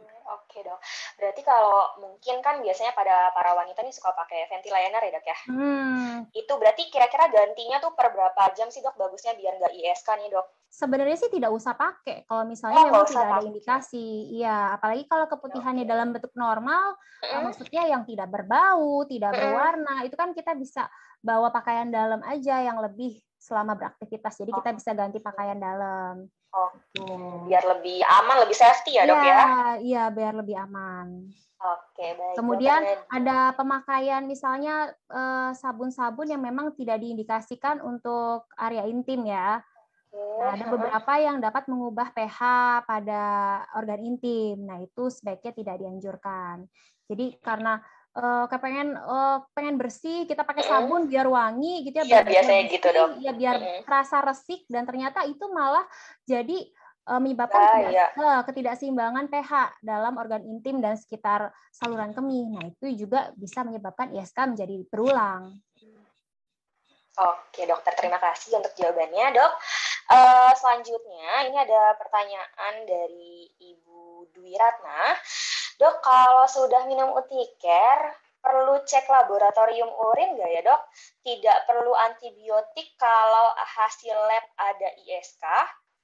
Dok. 0.70 0.80
Berarti 1.18 1.42
kalau 1.42 1.98
mungkin 1.98 2.38
kan 2.40 2.62
biasanya 2.62 2.94
pada 2.94 3.34
para 3.34 3.58
wanita 3.58 3.82
nih 3.82 3.90
suka 3.90 4.14
pakai 4.14 4.46
ventilator 4.46 5.02
ya 5.02 5.10
dok 5.10 5.26
ya. 5.26 5.38
Hmm. 5.50 6.16
Itu 6.30 6.52
berarti 6.56 6.86
kira-kira 6.88 7.26
gantinya 7.26 7.82
tuh 7.82 7.92
per 7.98 8.14
berapa 8.14 8.54
jam 8.54 8.70
sih 8.70 8.78
dok 8.80 8.94
bagusnya 8.94 9.34
biar 9.34 9.58
nggak 9.58 9.74
ISK 9.74 10.08
nih 10.14 10.30
dok? 10.30 10.46
Sebenarnya 10.70 11.18
sih 11.18 11.30
tidak 11.34 11.50
usah 11.50 11.74
pakai 11.74 12.22
kalau 12.30 12.46
misalnya 12.46 12.78
oh, 12.78 12.86
memang 12.86 13.06
tidak 13.10 13.26
ada 13.26 13.42
indikasi. 13.42 14.38
Iya, 14.38 14.78
apalagi 14.78 15.02
kalau 15.10 15.26
keputihannya 15.26 15.82
okay. 15.82 15.90
dalam 15.90 16.08
bentuk 16.14 16.30
normal, 16.38 16.94
mm. 17.26 17.42
maksudnya 17.42 17.82
yang 17.90 18.06
tidak 18.06 18.30
berbau, 18.30 19.02
tidak 19.10 19.34
mm. 19.34 19.38
berwarna, 19.42 19.94
itu 20.06 20.14
kan 20.14 20.30
kita 20.30 20.54
bisa 20.54 20.86
bawa 21.18 21.50
pakaian 21.50 21.90
dalam 21.90 22.22
aja 22.22 22.62
yang 22.62 22.78
lebih 22.78 23.18
selama 23.34 23.74
beraktivitas. 23.74 24.38
Jadi 24.38 24.52
kita 24.54 24.70
bisa 24.76 24.90
ganti 24.94 25.18
pakaian 25.18 25.58
dalam. 25.58 26.30
Oke, 26.50 27.06
biar 27.46 27.62
lebih 27.78 28.02
aman, 28.02 28.42
lebih 28.42 28.58
safety 28.58 28.98
ya, 28.98 29.06
Dok 29.06 29.22
ya? 29.22 29.22
Iya, 29.22 29.46
iya 29.78 30.04
biar 30.10 30.34
lebih 30.34 30.58
aman. 30.58 31.30
Oke, 31.60 32.16
baik. 32.16 32.34
Kemudian 32.40 32.80
ada 33.06 33.52
pemakaian 33.54 34.24
misalnya 34.26 34.90
eh, 35.12 35.52
sabun-sabun 35.54 36.32
yang 36.32 36.42
memang 36.42 36.74
tidak 36.74 36.98
diindikasikan 37.04 37.78
untuk 37.84 38.50
area 38.58 38.88
intim 38.88 39.28
ya. 39.28 39.62
Nah, 40.10 40.58
ada 40.58 40.66
beberapa 40.66 41.12
yang 41.22 41.38
dapat 41.38 41.70
mengubah 41.70 42.10
pH 42.10 42.40
pada 42.82 43.22
organ 43.78 44.02
intim. 44.02 44.66
Nah, 44.66 44.82
itu 44.82 45.06
sebaiknya 45.06 45.52
tidak 45.54 45.76
dianjurkan. 45.78 46.66
Jadi 47.06 47.38
karena 47.38 47.78
uh, 48.16 48.44
kayak 48.46 48.62
pengen 48.62 48.88
uh, 48.94 49.44
pengen 49.52 49.76
bersih 49.76 50.24
kita 50.24 50.42
pakai 50.42 50.62
sabun 50.62 51.06
biar 51.06 51.26
wangi 51.26 51.84
gitu 51.84 52.00
ya 52.00 52.04
Iya, 52.06 52.20
biasanya 52.22 52.62
gitu, 52.66 52.88
Dok. 52.90 53.08
ya 53.20 53.32
biar 53.32 53.56
Mm-mm. 53.58 53.80
rasa 53.86 54.18
resik 54.20 54.66
dan 54.66 54.86
ternyata 54.86 55.22
itu 55.24 55.44
malah 55.46 55.84
jadi 56.24 56.66
uh, 57.06 57.20
menyebabkan 57.22 57.60
Ah, 57.60 57.72
tidak- 57.78 57.92
iya. 57.92 58.06
uh, 58.14 58.40
ketidakseimbangan 58.44 59.26
pH 59.26 59.52
dalam 59.80 60.14
organ 60.16 60.42
intim 60.44 60.78
dan 60.78 60.94
sekitar 60.94 61.50
saluran 61.70 62.10
kemih. 62.10 62.50
Nah, 62.50 62.64
itu 62.66 63.06
juga 63.06 63.30
bisa 63.34 63.62
menyebabkan 63.62 64.10
ISK 64.12 64.54
menjadi 64.54 64.76
berulang. 64.86 65.58
Oke, 67.20 67.68
dokter. 67.68 67.92
Terima 67.98 68.16
kasih 68.16 68.56
untuk 68.56 68.72
jawabannya, 68.74 69.34
dok. 69.34 69.52
Eh, 70.10 70.52
selanjutnya, 70.56 71.46
ini 71.46 71.56
ada 71.58 71.92
pertanyaan 71.94 72.74
dari 72.82 73.44
Ibu 73.60 74.30
Dwi 74.32 74.56
Ratna. 74.56 75.14
Dok, 75.80 76.04
kalau 76.04 76.44
sudah 76.44 76.84
minum 76.84 77.16
Uticare, 77.16 78.12
perlu 78.44 78.84
cek 78.84 79.08
laboratorium 79.08 79.88
urin 79.88 80.36
nggak 80.36 80.50
ya, 80.52 80.60
dok? 80.60 80.80
Tidak 81.24 81.58
perlu 81.64 81.96
antibiotik 81.96 83.00
kalau 83.00 83.56
hasil 83.56 84.12
lab 84.12 84.44
ada 84.60 84.88
ISK. 85.08 85.44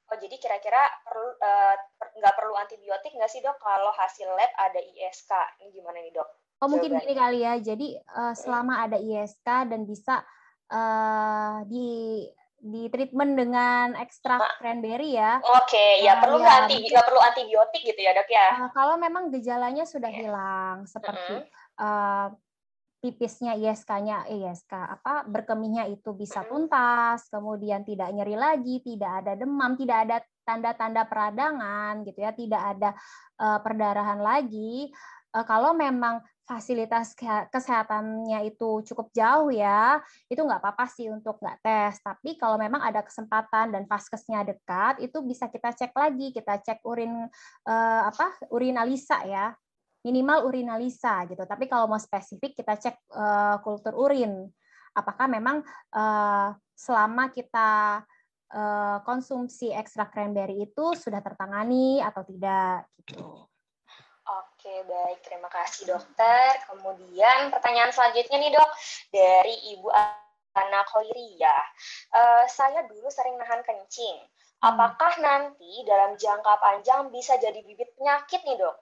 Oh, 0.08 0.16
jadi 0.16 0.32
kira-kira 0.40 0.80
perlu 1.04 1.28
eh, 1.36 1.76
per- 1.92 2.14
nggak 2.16 2.34
perlu 2.40 2.56
antibiotik 2.56 3.12
nggak 3.12 3.28
sih, 3.28 3.44
dok, 3.44 3.60
kalau 3.60 3.92
hasil 3.92 4.32
lab 4.32 4.48
ada 4.56 4.80
ISK? 4.80 5.32
Ini 5.60 5.68
gimana 5.68 6.00
nih, 6.00 6.12
dok? 6.16 6.28
Oh 6.64 6.72
mungkin 6.72 6.96
gini 6.96 7.12
kali 7.12 7.44
ya. 7.44 7.60
Jadi 7.60 8.00
eh, 8.00 8.32
selama 8.32 8.80
ada 8.88 8.96
ISK 8.96 9.44
dan 9.44 9.84
bisa 9.84 10.24
eh, 10.72 11.56
di 11.68 11.88
di 12.56 12.88
treatment 12.88 13.36
dengan 13.36 13.94
ekstrak 14.00 14.58
cranberry 14.58 15.14
ya. 15.14 15.38
Oke, 15.44 16.00
ya 16.02 16.16
Ah, 16.16 16.20
perlu 16.24 16.40
ya, 16.40 16.64
anti 16.64 16.82
nggak 16.88 17.06
perlu 17.06 17.20
antibiotik 17.20 17.82
gitu 17.84 18.00
ya, 18.00 18.16
dok 18.16 18.28
ya? 18.32 18.48
eh, 18.64 18.70
kalau 18.72 18.96
memang 18.96 19.28
gejalanya 19.28 19.84
sudah 19.84 20.08
Oke. 20.08 20.18
hilang 20.18 20.76
seperti 20.88 21.44
eh, 21.78 22.26
pipisnya 22.96 23.54
ISK-nya 23.54 24.26
ISK 24.26 24.72
apa 24.72 25.28
berkemihnya 25.28 25.86
itu 25.86 26.10
bisa 26.16 26.42
Mm-mm. 26.42 26.50
tuntas, 26.66 27.28
kemudian 27.28 27.84
tidak 27.84 28.10
nyeri 28.10 28.34
lagi, 28.34 28.80
tidak 28.82 29.22
ada 29.22 29.32
demam, 29.36 29.76
tidak 29.76 29.98
ada 30.08 30.16
tanda-tanda 30.42 31.02
peradangan 31.06 32.02
gitu 32.02 32.18
ya, 32.24 32.32
tidak 32.32 32.62
ada 32.74 32.90
eh, 33.38 33.58
perdarahan 33.62 34.18
lagi. 34.18 34.90
Eh, 35.30 35.44
kalau 35.44 35.76
memang 35.76 36.24
fasilitas 36.46 37.12
kesehatannya 37.50 38.46
itu 38.46 38.80
cukup 38.86 39.10
jauh 39.10 39.50
ya, 39.50 39.98
itu 40.30 40.38
nggak 40.38 40.62
apa-apa 40.62 40.86
sih 40.86 41.10
untuk 41.10 41.42
nggak 41.42 41.58
tes. 41.58 41.98
Tapi 41.98 42.38
kalau 42.38 42.54
memang 42.54 42.78
ada 42.86 43.02
kesempatan 43.02 43.74
dan 43.74 43.82
vaskesnya 43.90 44.46
dekat, 44.46 45.02
itu 45.02 45.18
bisa 45.26 45.50
kita 45.50 45.74
cek 45.74 45.90
lagi, 45.90 46.30
kita 46.30 46.62
cek 46.62 46.86
urin 46.86 47.26
eh, 47.66 48.02
apa 48.06 48.38
urinalisa 48.54 49.26
ya, 49.26 49.50
minimal 50.06 50.46
urinalisa 50.46 51.26
gitu. 51.26 51.42
Tapi 51.42 51.66
kalau 51.66 51.90
mau 51.90 51.98
spesifik 51.98 52.54
kita 52.54 52.78
cek 52.78 52.96
eh, 53.10 53.56
kultur 53.66 53.98
urin, 53.98 54.46
apakah 54.94 55.26
memang 55.26 55.66
eh, 55.98 56.48
selama 56.78 57.34
kita 57.34 58.00
eh, 58.54 58.98
konsumsi 59.02 59.74
ekstrak 59.74 60.14
cranberry 60.14 60.62
itu 60.62 60.94
sudah 60.94 61.18
tertangani 61.18 61.98
atau 61.98 62.22
tidak 62.22 62.86
gitu. 63.02 63.50
Oke, 64.66 64.82
baik. 64.90 65.22
Terima 65.22 65.46
kasih, 65.46 65.94
dokter. 65.94 66.58
Kemudian 66.66 67.54
pertanyaan 67.54 67.94
selanjutnya 67.94 68.34
nih, 68.34 68.50
dok. 68.50 68.70
Dari 69.14 69.54
Ibu 69.78 69.86
Ana 70.58 70.82
Koiria. 70.90 71.54
Eh, 72.10 72.44
saya 72.50 72.82
dulu 72.90 73.06
sering 73.06 73.38
nahan 73.38 73.62
kencing. 73.62 74.26
Apakah 74.66 75.22
nanti 75.22 75.86
dalam 75.86 76.18
jangka 76.18 76.58
panjang 76.58 77.14
bisa 77.14 77.38
jadi 77.38 77.62
bibit 77.62 77.94
penyakit 77.94 78.42
nih, 78.42 78.58
dok? 78.58 78.74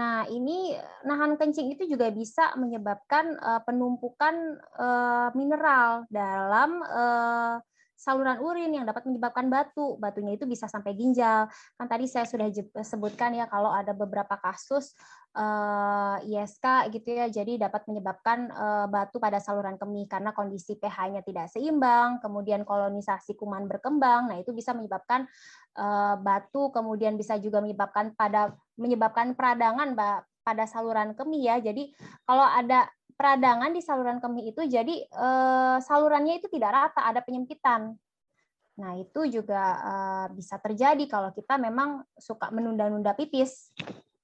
Nah, 0.00 0.24
ini 0.32 0.72
nahan 1.04 1.36
kencing 1.36 1.68
itu 1.68 1.84
juga 1.84 2.08
bisa 2.08 2.56
menyebabkan 2.56 3.36
eh, 3.36 3.60
penumpukan 3.68 4.56
eh, 4.56 5.28
mineral 5.36 6.08
dalam 6.08 6.80
eh, 6.80 7.54
saluran 7.98 8.38
urin 8.38 8.70
yang 8.70 8.86
dapat 8.86 9.02
menyebabkan 9.10 9.50
batu. 9.50 9.98
Batunya 9.98 10.38
itu 10.38 10.46
bisa 10.46 10.70
sampai 10.70 10.94
ginjal. 10.94 11.50
Kan 11.74 11.86
tadi 11.90 12.06
saya 12.06 12.24
sudah 12.30 12.46
je- 12.46 12.70
sebutkan 12.86 13.34
ya 13.34 13.50
kalau 13.50 13.74
ada 13.74 13.90
beberapa 13.90 14.38
kasus 14.38 14.94
eh, 15.34 16.16
ISK 16.30 16.94
gitu 16.94 17.10
ya, 17.18 17.26
jadi 17.26 17.68
dapat 17.68 17.90
menyebabkan 17.90 18.38
eh, 18.48 18.86
batu 18.86 19.18
pada 19.18 19.42
saluran 19.42 19.74
kemih 19.74 20.06
karena 20.06 20.30
kondisi 20.30 20.78
pH-nya 20.78 21.26
tidak 21.26 21.50
seimbang, 21.50 22.22
kemudian 22.22 22.62
kolonisasi 22.62 23.34
kuman 23.34 23.66
berkembang. 23.66 24.30
Nah, 24.30 24.38
itu 24.38 24.54
bisa 24.54 24.70
menyebabkan 24.72 25.26
eh, 25.74 26.14
batu, 26.22 26.70
kemudian 26.70 27.18
bisa 27.18 27.34
juga 27.42 27.58
menyebabkan 27.58 28.14
pada 28.14 28.54
menyebabkan 28.78 29.34
peradangan 29.34 29.98
pada 30.46 30.64
saluran 30.64 31.12
kemih 31.12 31.42
ya. 31.44 31.56
Jadi 31.60 31.92
kalau 32.24 32.46
ada 32.46 32.88
peradangan 33.18 33.74
di 33.74 33.82
saluran 33.82 34.22
kemih 34.22 34.54
itu 34.54 34.62
jadi 34.70 34.94
eh, 35.10 35.76
salurannya 35.82 36.38
itu 36.38 36.46
tidak 36.46 36.70
rata, 36.70 37.02
ada 37.02 37.18
penyempitan. 37.18 37.98
Nah, 38.78 38.94
itu 38.94 39.26
juga 39.26 39.62
eh, 39.82 40.26
bisa 40.38 40.54
terjadi 40.62 41.02
kalau 41.10 41.34
kita 41.34 41.58
memang 41.58 42.06
suka 42.14 42.54
menunda-nunda 42.54 43.18
pipis. 43.18 43.74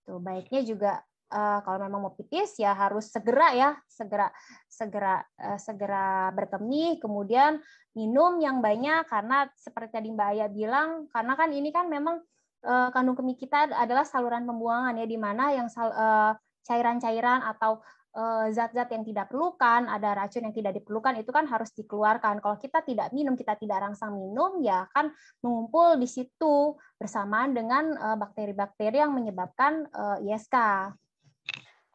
Tuh, 0.07 0.23
baiknya 0.23 0.63
juga 0.63 1.03
eh, 1.27 1.59
kalau 1.67 1.83
memang 1.83 2.07
mau 2.07 2.15
pipis 2.15 2.55
ya 2.63 2.71
harus 2.71 3.11
segera 3.11 3.51
ya, 3.51 3.71
segera 3.91 4.31
segera 4.71 5.27
eh, 5.43 5.59
segera 5.59 6.31
berkemih, 6.31 7.03
kemudian 7.03 7.59
minum 7.99 8.39
yang 8.39 8.63
banyak 8.63 9.11
karena 9.11 9.51
seperti 9.59 9.99
tadi 9.99 10.09
Mbak 10.15 10.29
Aya 10.39 10.47
bilang, 10.47 11.11
karena 11.11 11.35
kan 11.35 11.51
ini 11.51 11.75
kan 11.75 11.91
memang 11.91 12.23
eh, 12.63 12.89
kandung 12.95 13.19
kemih 13.19 13.35
kita 13.35 13.75
adalah 13.75 14.07
saluran 14.07 14.47
pembuangan 14.47 14.95
ya 14.95 15.07
di 15.11 15.19
mana 15.19 15.51
yang 15.51 15.67
sal- 15.67 15.99
eh, 15.99 16.39
cairan-cairan 16.65 17.45
atau 17.45 17.83
zat-zat 18.54 18.94
yang 18.94 19.02
tidak 19.02 19.26
perlukan, 19.26 19.90
ada 19.90 20.14
racun 20.14 20.47
yang 20.47 20.54
tidak 20.54 20.78
diperlukan 20.78 21.18
itu 21.18 21.35
kan 21.35 21.50
harus 21.50 21.75
dikeluarkan. 21.75 22.38
Kalau 22.38 22.56
kita 22.62 22.87
tidak 22.87 23.11
minum, 23.11 23.35
kita 23.35 23.59
tidak 23.59 23.83
rangsang 23.83 24.14
minum, 24.14 24.62
ya 24.62 24.87
kan 24.94 25.11
mengumpul 25.42 25.99
di 25.99 26.06
situ 26.06 26.78
bersamaan 26.94 27.50
dengan 27.50 27.90
eh, 27.90 28.16
bakteri-bakteri 28.16 29.02
yang 29.02 29.11
menyebabkan 29.11 29.90
eh, 29.90 30.30
ISK. 30.30 30.56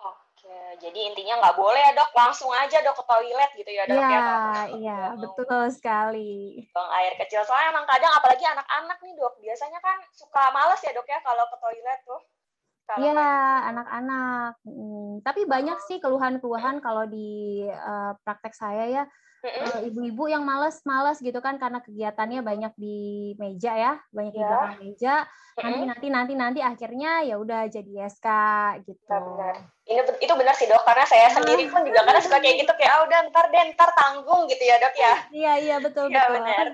Oke, 0.04 0.60
jadi 0.84 1.00
intinya 1.08 1.40
nggak 1.40 1.56
boleh 1.56 1.84
ya, 1.88 1.92
dok. 1.96 2.12
Langsung 2.12 2.52
aja, 2.52 2.84
dok, 2.84 3.00
ke 3.00 3.04
toilet 3.08 3.52
gitu 3.56 3.72
ya, 3.72 3.84
dok. 3.88 3.96
Iya, 3.96 4.10
ya, 4.12 4.28
iya, 4.76 5.00
mau 5.16 5.36
betul 5.36 5.72
sekali. 5.72 6.68
buang 6.76 6.92
air 7.00 7.16
kecil. 7.16 7.48
Soalnya 7.48 7.76
emang 7.76 7.88
kadang, 7.88 8.12
apalagi 8.12 8.44
anak-anak 8.44 9.00
nih, 9.04 9.14
dok. 9.16 9.40
Biasanya 9.40 9.80
kan 9.80 10.04
suka 10.12 10.52
males 10.52 10.84
ya, 10.84 10.92
dok, 10.92 11.08
ya, 11.08 11.24
kalau 11.24 11.48
ke 11.48 11.58
toilet 11.64 12.00
tuh. 12.04 12.20
Iya, 12.98 13.14
lagi- 13.14 13.64
anak-anak. 13.70 14.52
Hmm, 14.66 15.22
tapi 15.22 15.46
banyak 15.46 15.78
sih 15.86 16.02
keluhan-keluhan 16.02 16.82
kalau 16.82 17.06
di 17.06 17.62
eh, 17.62 18.12
praktek 18.26 18.58
saya 18.58 18.84
ya, 18.90 19.04
eh, 19.46 19.86
ibu-ibu 19.86 20.26
yang 20.26 20.42
males-males 20.42 21.22
gitu 21.22 21.38
kan 21.38 21.62
karena 21.62 21.80
kegiatannya 21.80 22.42
banyak 22.42 22.74
di 22.74 22.98
meja 23.38 23.78
ya, 23.78 23.94
banyak 24.10 24.34
di 24.34 24.42
Ya. 24.42 24.50
belakang 24.50 24.76
meja. 24.82 25.16
Nanti 25.60 25.80
nanti 25.86 26.08
nanti 26.08 26.34
nanti 26.34 26.60
akhirnya 26.64 27.22
ya 27.22 27.36
udah 27.36 27.68
jadi 27.68 28.08
SK 28.08 28.28
gitu. 28.88 29.06
Benar-benar. 29.06 29.56
Ini 29.86 30.02
itu 30.18 30.34
benar 30.34 30.56
sih 30.56 30.66
dok, 30.66 30.82
karena 30.82 31.06
saya 31.06 31.28
sendiri 31.30 31.68
pun 31.68 31.84
juga 31.84 32.02
karena 32.06 32.22
suka 32.24 32.40
kayak 32.40 32.64
gitu 32.64 32.72
kayak 32.74 32.92
ah 32.96 33.02
udah 33.06 33.20
ntar 33.30 33.46
deh 33.52 33.64
ntar 33.76 33.90
tanggung 33.94 34.48
gitu 34.48 34.64
ya 34.64 34.80
dok 34.80 34.96
ya. 34.96 35.14
Iya 35.30 35.54
iya 35.60 35.76
betul 35.78 36.08
Iya 36.10 36.26
betul. 36.26 36.34
benar. 36.42 36.68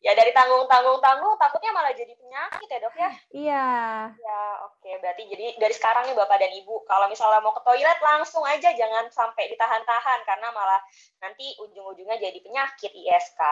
Ya 0.00 0.16
dari 0.16 0.32
tanggung 0.32 0.64
tanggung 0.64 0.96
tanggung 1.04 1.36
takutnya 1.36 1.76
malah 1.76 1.92
jadi 1.92 2.16
penyakit 2.16 2.68
ya 2.72 2.78
dok 2.80 2.96
ya. 2.96 3.10
Iya. 3.36 3.68
Ya 4.16 4.40
oke 4.64 4.90
berarti 4.96 5.28
jadi 5.28 5.60
dari 5.60 5.74
sekarang 5.76 6.08
nih 6.08 6.16
bapak 6.16 6.40
dan 6.40 6.56
ibu 6.56 6.80
kalau 6.88 7.04
misalnya 7.12 7.44
mau 7.44 7.52
ke 7.52 7.60
toilet 7.60 8.00
langsung 8.00 8.40
aja 8.48 8.72
jangan 8.72 9.12
sampai 9.12 9.52
ditahan-tahan 9.52 10.24
karena 10.24 10.48
malah 10.56 10.80
nanti 11.20 11.52
ujung-ujungnya 11.60 12.16
jadi 12.16 12.38
penyakit 12.40 12.96
ISK. 12.96 13.42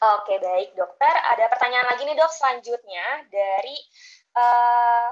Oke 0.00 0.40
baik 0.40 0.72
dokter 0.72 1.12
ada 1.12 1.44
pertanyaan 1.52 1.92
lagi 1.92 2.08
nih 2.08 2.16
dok 2.16 2.32
selanjutnya 2.32 3.28
dari 3.28 3.76
eh, 4.40 5.08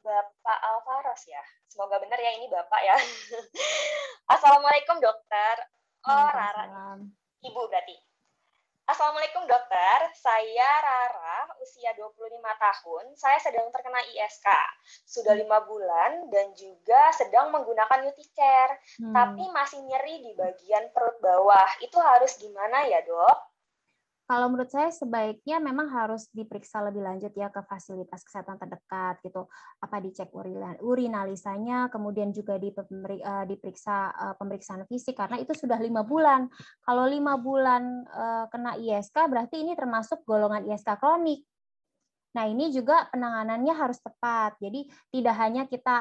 Bapak 0.00 0.58
Alvaros 0.64 1.20
ya. 1.28 1.44
Semoga 1.68 2.00
benar 2.00 2.16
ya 2.16 2.32
ini 2.32 2.48
Bapak 2.48 2.80
ya. 2.80 2.96
Assalamualaikum 4.40 5.04
dokter. 5.04 5.68
Oh 6.08 6.28
Rara. 6.32 6.96
Ibu 7.44 7.60
berarti. 7.68 8.05
Assalamualaikum 8.86 9.50
dokter, 9.50 9.98
saya 10.14 10.70
Rara, 10.78 11.50
usia 11.58 11.90
25 11.98 12.38
tahun. 12.38 13.04
Saya 13.18 13.34
sedang 13.42 13.66
terkena 13.74 13.98
ISK. 14.14 14.46
Sudah 15.02 15.34
lima 15.34 15.58
bulan 15.66 16.30
dan 16.30 16.54
juga 16.54 17.10
sedang 17.10 17.50
menggunakan 17.50 18.06
Uticare. 18.06 18.78
Hmm. 19.02 19.10
Tapi 19.10 19.42
masih 19.50 19.82
nyeri 19.90 20.22
di 20.22 20.32
bagian 20.38 20.94
perut 20.94 21.18
bawah. 21.18 21.66
Itu 21.82 21.98
harus 21.98 22.38
gimana 22.38 22.86
ya 22.86 23.02
dok? 23.02 23.55
Kalau 24.26 24.50
menurut 24.50 24.66
saya 24.66 24.90
sebaiknya 24.90 25.62
memang 25.62 25.86
harus 25.86 26.26
diperiksa 26.34 26.82
lebih 26.82 26.98
lanjut 26.98 27.30
ya 27.30 27.46
ke 27.46 27.62
fasilitas 27.62 28.26
kesehatan 28.26 28.58
terdekat 28.58 29.22
gitu. 29.22 29.46
Apa 29.78 30.02
dicek 30.02 30.34
urina- 30.34 30.74
urinalisanya, 30.82 31.86
kemudian 31.94 32.34
juga 32.34 32.58
dipemeri- 32.58 33.22
eh, 33.22 33.44
diperiksa 33.46 33.96
eh, 34.10 34.34
pemeriksaan 34.34 34.82
fisik 34.90 35.14
karena 35.14 35.38
itu 35.38 35.54
sudah 35.54 35.78
lima 35.78 36.02
bulan. 36.02 36.50
Kalau 36.82 37.06
lima 37.06 37.38
bulan 37.38 38.02
eh, 38.02 38.44
kena 38.50 38.74
ISK 38.74 39.14
berarti 39.30 39.62
ini 39.62 39.78
termasuk 39.78 40.26
golongan 40.26 40.66
ISK 40.66 40.98
kronik. 40.98 41.46
Nah, 42.34 42.44
ini 42.44 42.68
juga 42.68 43.08
penanganannya 43.08 43.72
harus 43.72 43.96
tepat. 43.96 44.60
Jadi 44.60 44.84
tidak 45.08 45.34
hanya 45.40 45.64
kita 45.64 45.96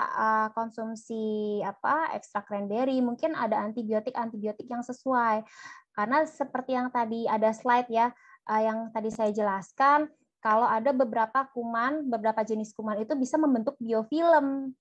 konsumsi 0.52 1.64
apa 1.64 2.12
ekstrak 2.12 2.52
cranberry, 2.52 3.00
mungkin 3.00 3.40
ada 3.40 3.64
antibiotik-antibiotik 3.64 4.68
yang 4.68 4.84
sesuai. 4.84 5.48
Karena 5.96 6.28
seperti 6.28 6.76
yang 6.76 6.92
tadi 6.92 7.24
ada 7.24 7.56
slide 7.56 7.88
ya, 7.88 8.12
uh, 8.52 8.62
yang 8.62 8.92
tadi 8.92 9.08
saya 9.08 9.32
jelaskan, 9.32 10.12
kalau 10.44 10.68
ada 10.68 10.92
beberapa 10.92 11.48
kuman, 11.56 12.06
beberapa 12.12 12.44
jenis 12.44 12.76
kuman 12.76 13.02
itu 13.02 13.16
bisa 13.16 13.40
membentuk 13.40 13.80
biofilm. 13.80 14.76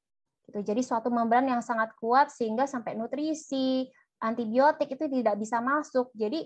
Gitu. 0.45 0.61
Jadi 0.61 0.83
suatu 0.85 1.09
membran 1.09 1.47
yang 1.49 1.63
sangat 1.65 1.95
kuat 1.97 2.29
sehingga 2.29 2.69
sampai 2.69 2.99
nutrisi, 2.99 3.89
antibiotik 4.21 4.93
itu 4.93 5.09
tidak 5.09 5.41
bisa 5.41 5.63
masuk. 5.63 6.11
Jadi 6.13 6.45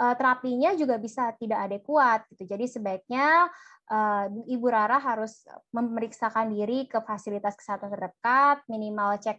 uh, 0.00 0.14
terapinya 0.18 0.74
juga 0.74 0.98
bisa 0.98 1.30
tidak 1.38 1.70
adekuat 1.70 2.26
gitu. 2.34 2.42
Jadi 2.48 2.66
sebaiknya 2.66 3.52
uh, 3.92 4.26
Ibu 4.50 4.66
Rara 4.66 4.98
harus 4.98 5.46
memeriksakan 5.70 6.50
diri 6.50 6.90
ke 6.90 6.98
fasilitas 7.04 7.54
kesehatan 7.54 7.92
terdekat, 7.92 8.64
minimal 8.66 9.20
cek 9.20 9.38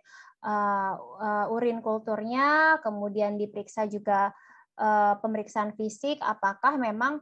urin 1.49 1.81
kulturnya, 1.81 2.77
kemudian 2.85 3.35
diperiksa 3.35 3.89
juga 3.89 4.31
uh, 4.77 5.17
pemeriksaan 5.19 5.73
fisik 5.75 6.21
apakah 6.21 6.77
memang 6.77 7.19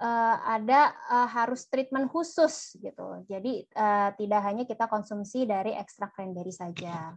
uh, 0.00 0.36
ada 0.46 0.94
uh, 1.10 1.28
harus 1.28 1.66
treatment 1.70 2.10
khusus 2.10 2.78
gitu. 2.78 3.22
Jadi 3.28 3.66
uh, 3.74 4.10
tidak 4.16 4.40
hanya 4.46 4.64
kita 4.66 4.86
konsumsi 4.90 5.46
dari 5.46 5.74
ekstrak 5.74 6.14
cranberry 6.14 6.54
saja. 6.54 7.14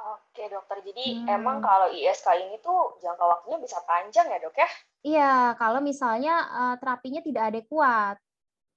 Oke 0.00 0.48
dokter, 0.48 0.80
jadi 0.80 1.20
hmm. 1.20 1.28
emang 1.28 1.60
kalau 1.60 1.92
ISK 1.92 2.32
ini 2.40 2.56
tuh 2.64 2.96
jangka 3.04 3.20
waktunya 3.20 3.58
bisa 3.60 3.78
panjang 3.84 4.26
ya 4.32 4.38
dok 4.40 4.56
ya? 4.56 4.70
Iya, 5.00 5.34
kalau 5.60 5.80
misalnya 5.84 6.34
uh, 6.48 6.74
terapinya 6.80 7.20
tidak 7.20 7.52
adekuat. 7.52 8.16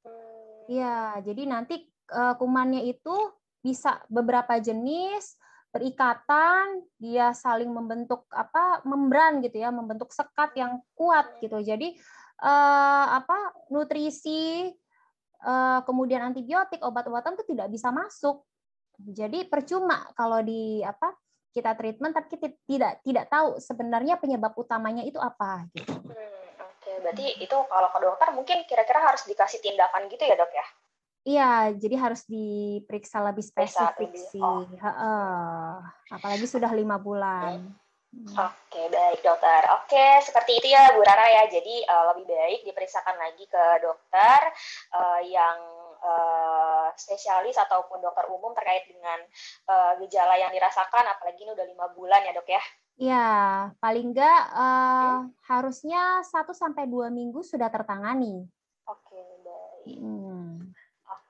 Hmm. 0.03 0.67
Iya, 0.67 1.23
jadi 1.23 1.43
nanti 1.47 1.87
uh, 2.11 2.35
kumannya 2.35 2.83
itu 2.83 3.15
bisa 3.63 4.03
beberapa 4.11 4.59
jenis 4.59 5.39
berikatan, 5.73 6.85
dia 7.01 7.33
saling 7.33 7.67
membentuk 7.67 8.29
apa 8.29 8.85
membran 8.85 9.41
gitu 9.41 9.57
ya, 9.57 9.73
membentuk 9.73 10.13
sekat 10.13 10.53
yang 10.53 10.77
kuat 10.93 11.41
gitu. 11.41 11.57
Jadi 11.57 11.97
uh, 12.45 13.17
apa 13.17 13.57
nutrisi, 13.73 14.69
uh, 15.41 15.81
kemudian 15.81 16.21
antibiotik, 16.21 16.77
obat-obatan 16.85 17.33
itu 17.33 17.57
tidak 17.57 17.73
bisa 17.73 17.89
masuk. 17.89 18.45
Jadi 19.01 19.49
percuma 19.49 20.05
kalau 20.13 20.45
di 20.45 20.85
apa 20.85 21.17
kita 21.53 21.73
treatment 21.73 22.13
tapi 22.13 22.27
kita 22.33 22.47
tidak 22.69 22.93
tidak 23.01 23.25
tahu 23.29 23.57
sebenarnya 23.57 24.21
penyebab 24.21 24.53
utamanya 24.53 25.01
itu 25.01 25.17
apa 25.17 25.65
gitu. 25.73 25.89
Hmm, 25.89 26.13
Oke, 26.13 26.81
okay. 26.81 26.95
berarti 27.01 27.25
itu 27.41 27.57
kalau 27.69 27.89
ke 27.89 27.99
dokter 28.01 28.27
mungkin 28.33 28.57
kira-kira 28.69 29.01
harus 29.01 29.25
dikasih 29.25 29.61
tindakan 29.61 30.05
gitu 30.09 30.21
ya 30.25 30.37
dok 30.37 30.53
ya? 30.53 30.65
Iya, 31.23 31.71
jadi 31.79 31.95
harus 31.95 32.27
diperiksa 32.27 33.23
lebih 33.23 33.47
spesifik 33.47 34.11
lebih, 34.11 34.27
sih. 34.27 34.43
Oh. 34.43 34.67
apalagi 36.11 36.43
sudah 36.43 36.67
lima 36.75 36.99
bulan. 36.99 37.63
Hmm. 38.13 38.29
Oke, 38.37 38.93
baik 38.93 39.25
dokter. 39.25 39.61
Oke, 39.73 40.21
seperti 40.21 40.61
itu 40.61 40.69
ya 40.69 40.93
Bu 40.93 41.01
Rara 41.01 41.25
ya. 41.25 41.43
Jadi 41.49 41.81
uh, 41.81 42.13
lebih 42.13 42.29
baik 42.29 42.61
diperiksakan 42.61 43.17
lagi 43.17 43.49
ke 43.49 43.63
dokter 43.81 44.53
uh, 44.93 45.21
yang 45.25 45.57
uh, 45.97 46.93
spesialis 46.93 47.57
ataupun 47.57 48.05
dokter 48.05 48.29
umum 48.29 48.53
terkait 48.53 48.85
dengan 48.85 49.17
uh, 49.65 49.97
gejala 50.05 50.37
yang 50.37 50.53
dirasakan, 50.53 51.09
apalagi 51.09 51.41
ini 51.41 51.57
udah 51.57 51.65
lima 51.65 51.89
bulan 51.97 52.21
ya 52.21 52.37
dok 52.37 52.49
ya? 52.51 52.63
Ya, 52.93 53.29
paling 53.81 54.13
enggak 54.13 54.41
uh, 54.53 55.25
hmm? 55.25 55.33
harusnya 55.49 56.21
1 56.21 56.53
sampai 56.53 56.85
dua 56.85 57.09
minggu 57.09 57.41
sudah 57.41 57.73
tertangani. 57.73 58.45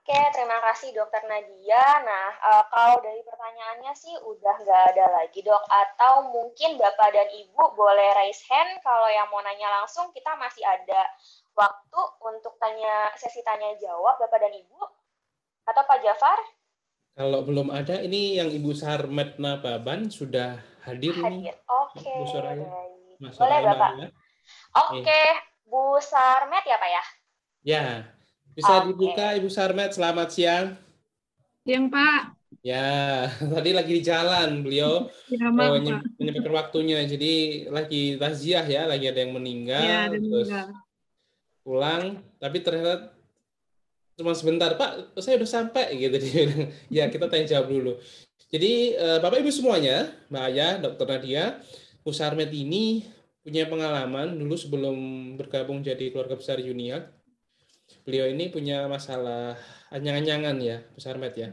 Oke, 0.04 0.20
terima 0.36 0.60
kasih 0.60 0.92
Dokter 0.92 1.24
Nadia. 1.32 2.04
Nah, 2.04 2.36
uh, 2.44 2.68
kalau 2.68 3.00
dari 3.00 3.24
pertanyaannya 3.24 3.96
sih 3.96 4.12
udah 4.20 4.56
nggak 4.60 4.84
ada 4.92 5.06
lagi 5.16 5.40
dok. 5.40 5.64
Atau 5.72 6.28
mungkin 6.28 6.76
Bapak 6.76 7.16
dan 7.16 7.32
Ibu 7.32 7.72
boleh 7.72 8.12
raise 8.20 8.44
hand 8.52 8.84
kalau 8.84 9.08
yang 9.08 9.32
mau 9.32 9.40
nanya 9.40 9.72
langsung 9.80 10.12
kita 10.12 10.36
masih 10.36 10.60
ada 10.68 11.08
waktu 11.56 12.02
untuk 12.20 12.52
tanya 12.60 13.16
sesi 13.16 13.40
tanya 13.48 13.80
jawab 13.80 14.20
Bapak 14.20 14.44
dan 14.44 14.52
Ibu 14.52 14.76
atau 15.72 15.84
Pak 15.88 16.00
Jafar? 16.04 16.40
Kalau 17.16 17.40
belum 17.48 17.72
ada, 17.72 18.04
ini 18.04 18.44
yang 18.44 18.52
Ibu 18.52 18.76
Sarmet 18.76 19.40
Nababan 19.40 20.12
sudah 20.12 20.60
hadir, 20.84 21.16
hadir. 21.16 21.56
Oke. 21.64 22.04
Okay. 22.04 22.12
Bu 22.20 22.26
Soraya. 22.28 22.68
Boleh 23.24 23.60
Bapak. 23.72 23.92
Ya. 23.96 24.08
Oke, 24.84 25.00
okay. 25.00 25.28
Bu 25.64 25.96
Sarmet 26.04 26.68
ya 26.68 26.76
Pak 26.76 26.90
ya? 26.92 27.04
Ya, 27.64 27.84
bisa 28.54 28.74
okay. 28.80 28.86
dibuka 28.90 29.26
Ibu 29.38 29.50
Sarmet. 29.50 29.92
Selamat 29.94 30.30
siang. 30.34 30.78
Siang 31.66 31.90
Pak. 31.90 32.22
Ya, 32.64 33.28
tadi 33.58 33.76
lagi 33.76 34.00
di 34.00 34.04
jalan 34.06 34.64
beliau 34.64 35.10
ya, 35.34 35.52
oh, 35.52 35.78
menyempatkan 36.22 36.54
waktunya. 36.54 37.04
Jadi 37.04 37.66
lagi 37.68 38.16
taziah 38.16 38.64
ya, 38.64 38.88
lagi 38.88 39.10
ada 39.10 39.20
yang 39.20 39.36
meninggal. 39.36 39.84
Ya, 39.84 40.08
terus 40.08 40.48
meninggal 40.48 40.84
pulang 41.64 42.20
tapi 42.38 42.60
ternyata 42.60 43.16
cuma 44.20 44.36
sebentar 44.38 44.76
Pak 44.78 45.18
saya 45.24 45.40
udah 45.42 45.50
sampai 45.50 45.96
gitu 45.98 46.20
ya 47.02 47.10
kita 47.10 47.32
tanya 47.32 47.58
jawab 47.58 47.72
dulu 47.72 47.94
jadi 48.54 48.74
eh, 48.94 49.20
Bapak 49.24 49.42
Ibu 49.42 49.50
semuanya 49.50 50.12
Mbak 50.30 50.44
Ayah 50.54 50.74
Dokter 50.78 51.08
Nadia 51.10 51.44
Pusarmet 52.04 52.52
ini 52.52 53.08
punya 53.42 53.66
pengalaman 53.66 54.38
dulu 54.38 54.54
sebelum 54.60 54.96
bergabung 55.40 55.82
jadi 55.82 56.14
keluarga 56.14 56.38
besar 56.38 56.62
Uniak 56.62 57.10
beliau 58.04 58.28
ini 58.30 58.52
punya 58.52 58.86
masalah 58.86 59.56
anyang-anyangan 59.92 60.56
ya 60.60 60.78
Pusarmet 60.94 61.34
ya 61.36 61.50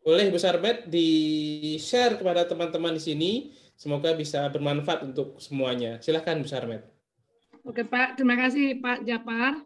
boleh 0.00 0.30
Pusarmet 0.32 0.88
di 0.88 1.08
share 1.76 2.16
kepada 2.16 2.46
teman-teman 2.46 2.96
di 2.96 3.02
sini 3.02 3.30
semoga 3.76 4.14
bisa 4.16 4.46
bermanfaat 4.48 5.06
untuk 5.10 5.38
semuanya 5.42 6.00
silahkan 6.00 6.40
Pusarmet 6.40 7.00
Oke 7.60 7.84
Pak, 7.84 8.16
terima 8.16 8.40
kasih 8.40 8.80
Pak 8.80 9.04
Japar. 9.04 9.60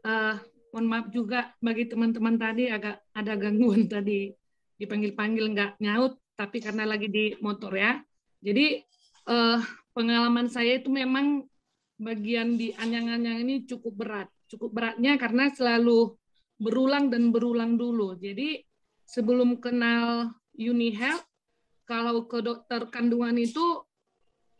Uh, 0.00 0.40
mohon 0.72 0.86
maaf 0.88 1.06
juga 1.12 1.52
bagi 1.60 1.84
teman-teman 1.84 2.40
tadi 2.40 2.72
agak 2.72 3.04
ada 3.12 3.32
gangguan 3.36 3.84
tadi 3.92 4.32
dipanggil-panggil 4.80 5.44
nggak 5.52 5.72
nyaut, 5.84 6.16
tapi 6.32 6.64
karena 6.64 6.88
lagi 6.88 7.12
di 7.12 7.36
motor 7.44 7.76
ya. 7.76 8.00
Jadi 8.40 8.80
uh, 9.28 9.60
pengalaman 9.92 10.48
saya 10.48 10.80
itu 10.80 10.88
memang 10.88 11.44
bagian 12.00 12.56
di 12.56 12.72
anyang-anyang 12.72 13.44
ini 13.44 13.68
cukup 13.68 13.92
berat. 13.92 14.28
Cukup 14.46 14.70
beratnya 14.74 15.18
karena 15.18 15.50
selalu 15.50 16.14
berulang 16.56 17.12
dan 17.12 17.34
berulang 17.34 17.76
dulu. 17.76 18.16
Jadi 18.16 18.62
sebelum 19.04 19.60
kenal 19.60 20.32
UniHealth, 20.56 21.26
kalau 21.86 22.26
ke 22.26 22.42
dokter 22.42 22.88
kandungan 22.90 23.36
itu 23.38 23.82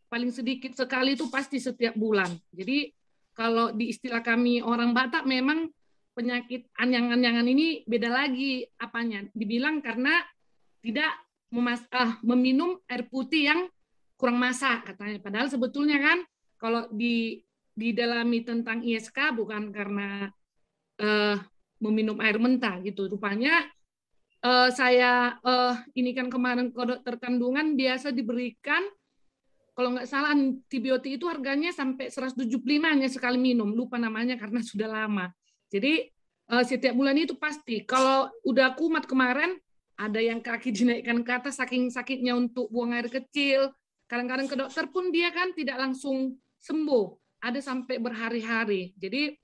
paling 0.07 0.31
sedikit 0.31 0.73
sekali 0.79 1.19
itu 1.19 1.27
pasti 1.27 1.59
setiap 1.59 1.99
bulan. 1.99 2.31
Jadi 2.55 2.95
kalau 3.35 3.75
di 3.75 3.91
istilah 3.91 4.23
kami 4.23 4.63
orang 4.63 4.95
Batak 4.95 5.27
memang 5.27 5.69
penyakit 6.17 6.73
anyang-anyangan 6.81 7.45
ini 7.45 7.85
beda 7.85 8.09
lagi 8.09 8.65
apanya. 8.81 9.27
Dibilang 9.37 9.85
karena 9.85 10.25
tidak 10.81 11.13
memas 11.53 11.85
ah, 11.93 12.17
meminum 12.25 12.81
air 12.89 13.05
putih 13.11 13.51
yang 13.53 13.61
kurang 14.17 14.41
masak 14.41 14.89
katanya. 14.89 15.21
Padahal 15.21 15.53
sebetulnya 15.53 16.01
kan 16.01 16.19
kalau 16.57 16.89
di 16.89 17.45
didalami 17.77 18.41
tentang 18.41 18.81
ISK 18.81 19.37
bukan 19.37 19.69
karena 19.71 20.33
uh, 20.99 21.37
meminum 21.79 22.17
air 22.25 22.41
mentah 22.41 22.81
gitu. 22.81 23.07
Rupanya 23.07 23.69
uh, 24.41 24.73
saya 24.73 25.37
uh, 25.45 25.77
ini 25.93 26.17
kan 26.17 26.33
kemarin 26.33 26.73
ke 26.73 26.83
dokter 26.83 27.21
biasa 27.77 28.11
diberikan 28.17 28.83
kalau 29.77 29.93
nggak 29.93 30.09
salah 30.09 30.33
antibiotik 30.33 31.21
itu 31.21 31.29
harganya 31.29 31.69
sampai 31.69 32.09
175 32.09 32.49
hanya 32.81 33.13
sekali 33.13 33.37
minum, 33.37 33.77
lupa 33.77 34.01
namanya 34.01 34.41
karena 34.41 34.65
sudah 34.73 34.89
lama. 34.89 35.29
Jadi 35.69 36.09
uh, 36.49 36.65
setiap 36.65 36.97
bulan 36.97 37.21
itu 37.21 37.37
pasti. 37.37 37.85
Kalau 37.85 38.33
udah 38.49 38.73
kumat 38.73 39.05
kemarin, 39.05 39.61
ada 40.01 40.17
yang 40.17 40.41
kaki 40.41 40.73
dinaikkan 40.81 41.21
ke 41.21 41.29
atas 41.29 41.61
saking 41.61 41.93
sakitnya 41.93 42.33
untuk 42.33 42.73
buang 42.73 42.97
air 42.97 43.13
kecil. 43.13 43.69
Kadang-kadang 44.09 44.49
ke 44.49 44.57
dokter 44.57 44.89
pun 44.89 45.13
dia 45.13 45.29
kan 45.29 45.53
tidak 45.53 45.77
langsung 45.77 46.41
sembuh. 46.65 47.26
Ada 47.41 47.61
sampai 47.61 48.01
berhari-hari. 48.01 48.97
Jadi 48.97 49.37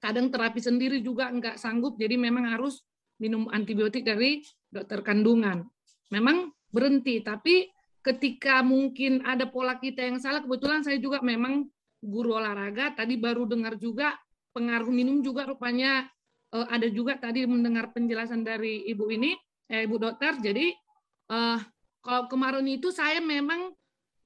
kadang 0.00 0.32
terapi 0.32 0.60
sendiri 0.60 1.04
juga 1.04 1.28
nggak 1.28 1.60
sanggup, 1.60 2.00
jadi 2.00 2.16
memang 2.16 2.48
harus 2.48 2.80
minum 3.20 3.46
antibiotik 3.52 4.02
dari 4.02 4.40
dokter 4.72 5.04
kandungan. 5.04 5.68
Memang 6.08 6.50
berhenti, 6.72 7.20
tapi 7.20 7.68
ketika 8.00 8.64
mungkin 8.64 9.20
ada 9.28 9.44
pola 9.44 9.76
kita 9.76 10.00
yang 10.00 10.16
salah, 10.16 10.40
kebetulan 10.40 10.80
saya 10.80 10.96
juga 10.96 11.20
memang 11.20 11.68
guru 12.00 12.40
olahraga, 12.40 12.96
tadi 12.96 13.20
baru 13.20 13.44
dengar 13.44 13.76
juga 13.76 14.16
pengaruh 14.56 14.88
minum 14.88 15.20
juga 15.20 15.44
rupanya 15.44 16.08
uh, 16.56 16.66
ada 16.72 16.88
juga 16.90 17.20
tadi 17.20 17.44
mendengar 17.46 17.92
penjelasan 17.92 18.42
dari 18.42 18.88
ibu 18.88 19.06
ini, 19.12 19.36
eh, 19.70 19.84
ibu 19.86 20.00
dokter. 20.00 20.40
Jadi 20.40 20.72
uh, 21.30 21.60
kalau 22.00 22.26
kemarin 22.26 22.66
itu 22.66 22.90
saya 22.90 23.20
memang 23.20 23.76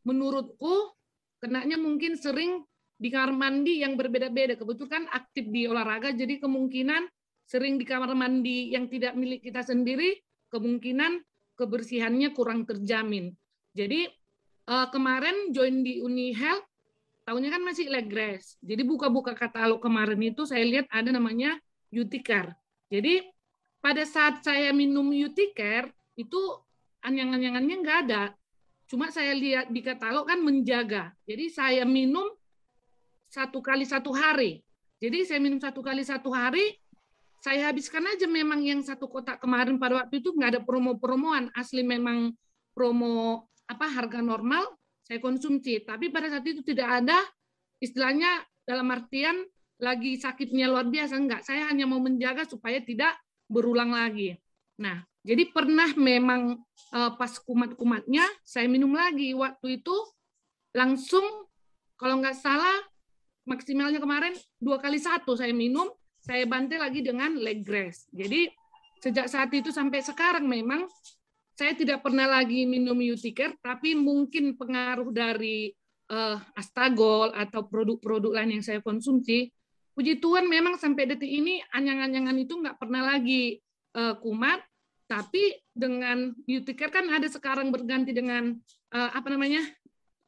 menurutku 0.07 0.94
kenanya 1.42 1.76
mungkin 1.76 2.16
sering 2.16 2.64
di 2.94 3.09
kamar 3.11 3.35
mandi 3.35 3.83
yang 3.83 3.98
berbeda-beda. 3.98 4.54
Kebetulan 4.54 4.90
kan 4.90 5.04
aktif 5.11 5.50
di 5.50 5.66
olahraga, 5.66 6.14
jadi 6.14 6.38
kemungkinan 6.38 7.07
sering 7.44 7.76
di 7.76 7.85
kamar 7.85 8.14
mandi 8.16 8.72
yang 8.72 8.88
tidak 8.88 9.12
milik 9.18 9.44
kita 9.44 9.61
sendiri, 9.61 10.16
kemungkinan 10.48 11.20
kebersihannya 11.59 12.33
kurang 12.33 12.64
terjamin. 12.64 13.35
Jadi 13.74 14.07
uh, 14.70 14.88
kemarin 14.88 15.50
join 15.50 15.83
di 15.83 16.00
Uni 16.00 16.33
Health, 16.33 16.64
tahunnya 17.26 17.50
kan 17.59 17.62
masih 17.62 17.90
Legres. 17.90 18.57
Jadi 18.62 18.83
buka-buka 18.87 19.35
katalog 19.35 19.83
kemarin 19.83 20.18
itu 20.22 20.46
saya 20.46 20.62
lihat 20.64 20.87
ada 20.90 21.11
namanya 21.11 21.59
Uticare. 21.94 22.59
Jadi 22.90 23.22
pada 23.78 24.02
saat 24.02 24.42
saya 24.42 24.74
minum 24.74 25.11
Uticare 25.11 25.92
itu 26.18 26.40
anyang-anyangannya 27.04 27.76
nggak 27.83 27.98
ada. 28.09 28.24
Cuma 28.88 29.11
saya 29.11 29.33
lihat 29.35 29.70
di 29.70 29.80
katalog 29.80 30.26
kan 30.26 30.40
menjaga. 30.40 31.12
Jadi 31.24 31.50
saya 31.50 31.83
minum 31.87 32.26
satu 33.35 33.59
kali 33.59 33.83
satu 33.83 34.14
hari. 34.14 34.62
Jadi 35.03 35.27
saya 35.27 35.42
minum 35.42 35.59
satu 35.59 35.83
kali 35.83 36.07
satu 36.07 36.31
hari, 36.31 36.79
saya 37.42 37.66
habiskan 37.66 38.07
aja 38.07 38.31
memang 38.31 38.62
yang 38.62 38.79
satu 38.81 39.11
kotak 39.11 39.42
kemarin 39.42 39.75
pada 39.77 40.07
waktu 40.07 40.23
itu 40.23 40.31
nggak 40.31 40.51
ada 40.55 40.61
promo-promoan. 40.62 41.51
Asli 41.51 41.83
memang 41.83 42.31
promo 42.70 43.51
apa 43.66 43.90
harga 43.90 44.23
normal 44.23 44.62
saya 45.03 45.18
konsumsi. 45.18 45.83
Tapi 45.83 46.14
pada 46.14 46.31
saat 46.31 46.47
itu 46.47 46.62
tidak 46.62 47.03
ada 47.03 47.18
istilahnya 47.83 48.47
dalam 48.62 48.87
artian 48.94 49.44
lagi 49.83 50.16
sakitnya 50.16 50.70
luar 50.70 50.87
biasa 50.87 51.18
enggak 51.18 51.42
saya 51.42 51.66
hanya 51.68 51.85
mau 51.85 51.99
menjaga 51.99 52.47
supaya 52.47 52.79
tidak 52.81 53.12
berulang 53.51 53.90
lagi. 53.90 54.38
Nah 54.79 55.03
jadi 55.27 55.51
pernah 55.51 55.90
memang 55.99 56.57
uh, 56.94 57.12
pas 57.18 57.35
kumat-kumatnya 57.42 58.25
saya 58.47 58.70
minum 58.70 58.94
lagi. 58.94 59.35
Waktu 59.37 59.83
itu 59.83 59.97
langsung 60.73 61.27
kalau 62.01 62.25
nggak 62.25 62.38
salah 62.38 62.93
maksimalnya 63.44 64.00
kemarin 64.00 64.33
dua 64.61 64.80
kali 64.80 64.96
satu 65.00 65.37
saya 65.37 65.52
minum 65.52 65.88
saya 66.24 66.48
bantai 66.48 66.80
lagi 66.80 67.04
dengan 67.04 67.37
leg 67.37 67.61
grass. 67.61 68.09
Jadi 68.09 68.48
sejak 69.04 69.28
saat 69.28 69.52
itu 69.52 69.68
sampai 69.68 70.00
sekarang 70.00 70.48
memang 70.48 70.88
saya 71.54 71.76
tidak 71.76 72.02
pernah 72.02 72.26
lagi 72.26 72.66
minum 72.66 72.98
Uticare, 72.98 73.54
tapi 73.62 73.94
mungkin 73.94 74.59
pengaruh 74.59 75.12
dari 75.14 75.70
uh, 76.11 76.40
Astagol 76.59 77.30
atau 77.30 77.62
produk-produk 77.68 78.40
lain 78.40 78.59
yang 78.59 78.64
saya 78.64 78.83
konsumsi, 78.83 79.54
puji 79.94 80.18
Tuhan 80.18 80.50
memang 80.50 80.74
sampai 80.80 81.14
detik 81.14 81.30
ini 81.30 81.62
anyang-anyangan 81.70 82.37
itu 82.42 82.59
nggak 82.59 82.74
pernah 82.80 83.07
lagi 83.07 83.62
uh, 83.94 84.18
kumat, 84.18 84.66
tapi 85.07 85.54
dengan 85.70 86.35
Uticare 86.42 86.90
kan 86.90 87.07
ada 87.07 87.28
sekarang 87.30 87.70
berganti 87.70 88.11
dengan 88.11 88.57
uh, 88.90 89.11
apa 89.14 89.30
namanya 89.30 89.62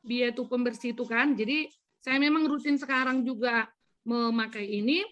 dia 0.06 0.30
itu 0.30 0.46
pembersih 0.46 0.94
itu 0.94 1.02
kan, 1.08 1.34
jadi 1.34 1.66
saya 2.04 2.18
memang 2.22 2.46
rutin 2.46 2.78
sekarang 2.78 3.26
juga 3.26 3.66
memakai 4.06 4.64
ini 4.64 5.02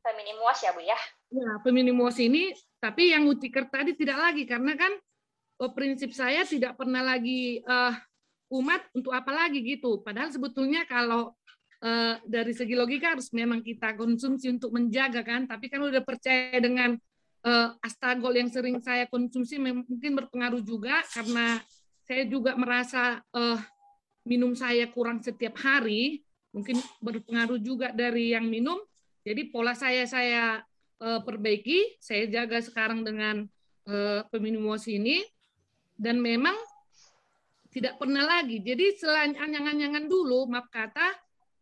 Feminim 0.00 0.36
wash 0.40 0.64
ya 0.64 0.72
Bu 0.72 0.80
ya? 0.80 0.98
Ya, 1.30 1.50
feminim 1.62 1.96
wash 2.00 2.20
ini, 2.24 2.56
tapi 2.80 3.12
yang 3.12 3.28
utiker 3.28 3.68
tadi 3.68 3.92
tidak 3.92 4.18
lagi, 4.18 4.48
karena 4.48 4.72
kan 4.74 4.92
oh, 5.60 5.70
prinsip 5.76 6.10
saya 6.16 6.42
tidak 6.48 6.74
pernah 6.80 7.04
lagi 7.04 7.60
uh, 7.68 7.92
umat 8.50 8.80
untuk 8.96 9.12
apa 9.12 9.30
lagi 9.30 9.60
gitu. 9.60 10.00
Padahal 10.00 10.32
sebetulnya 10.32 10.88
kalau 10.88 11.36
uh, 11.84 12.14
dari 12.24 12.56
segi 12.56 12.72
logika 12.72 13.14
harus 13.14 13.28
memang 13.30 13.60
kita 13.60 13.94
konsumsi 13.94 14.48
untuk 14.48 14.72
menjaga 14.72 15.20
kan, 15.20 15.44
tapi 15.44 15.68
kan 15.68 15.84
udah 15.84 16.00
percaya 16.00 16.56
dengan 16.58 16.96
uh, 17.44 17.68
astagol 17.84 18.32
yang 18.34 18.48
sering 18.48 18.80
saya 18.80 19.04
konsumsi 19.06 19.60
mungkin 19.60 20.16
berpengaruh 20.16 20.64
juga 20.64 21.04
karena 21.12 21.60
saya 22.08 22.24
juga 22.26 22.56
merasa 22.56 23.20
uh, 23.36 23.60
minum 24.26 24.52
saya 24.52 24.88
kurang 24.90 25.24
setiap 25.24 25.56
hari, 25.60 26.20
mungkin 26.50 26.80
berpengaruh 27.00 27.60
juga 27.62 27.94
dari 27.94 28.34
yang 28.34 28.48
minum 28.48 28.80
jadi 29.20 29.52
pola 29.52 29.76
saya 29.76 30.08
saya 30.08 30.64
uh, 31.00 31.20
perbaiki, 31.20 32.00
saya 32.00 32.24
jaga 32.28 32.64
sekarang 32.64 33.04
dengan 33.04 33.44
uh, 33.84 34.24
peminumos 34.32 34.88
ini 34.88 35.20
dan 36.00 36.24
memang 36.24 36.56
tidak 37.70 38.00
pernah 38.00 38.24
lagi. 38.24 38.64
Jadi 38.64 38.96
selain 38.96 39.36
anyang-anyangan 39.36 40.08
dulu, 40.08 40.48
maaf 40.48 40.72
kata, 40.72 41.14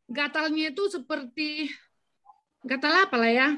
gatalnya 0.09 0.71
itu 0.71 0.87
seperti 0.89 1.69
gatal 2.63 3.11
apa 3.11 3.17
lah 3.19 3.33
ya, 3.35 3.49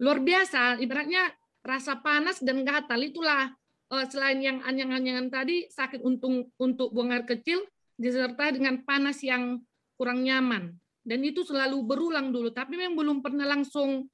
luar 0.00 0.18
biasa. 0.24 0.80
Ibaratnya 0.80 1.28
rasa 1.60 2.00
panas 2.00 2.40
dan 2.40 2.64
gatal 2.64 2.98
itulah 3.04 3.52
uh, 3.92 4.04
selain 4.08 4.40
yang 4.40 4.64
anyang-anyangan 4.64 5.28
tadi 5.28 5.68
sakit 5.68 6.00
untuk 6.00 6.56
untuk 6.56 6.88
buang 6.88 7.12
air 7.12 7.28
kecil 7.28 7.60
disertai 7.96 8.56
dengan 8.56 8.84
panas 8.84 9.20
yang 9.24 9.60
kurang 9.96 10.22
nyaman. 10.22 10.76
Dan 11.06 11.24
itu 11.24 11.42
selalu 11.42 11.82
berulang 11.86 12.30
dulu. 12.30 12.52
Tapi 12.52 12.76
memang 12.76 12.94
belum 12.94 13.18
pernah 13.24 13.48
langsung 13.48 14.06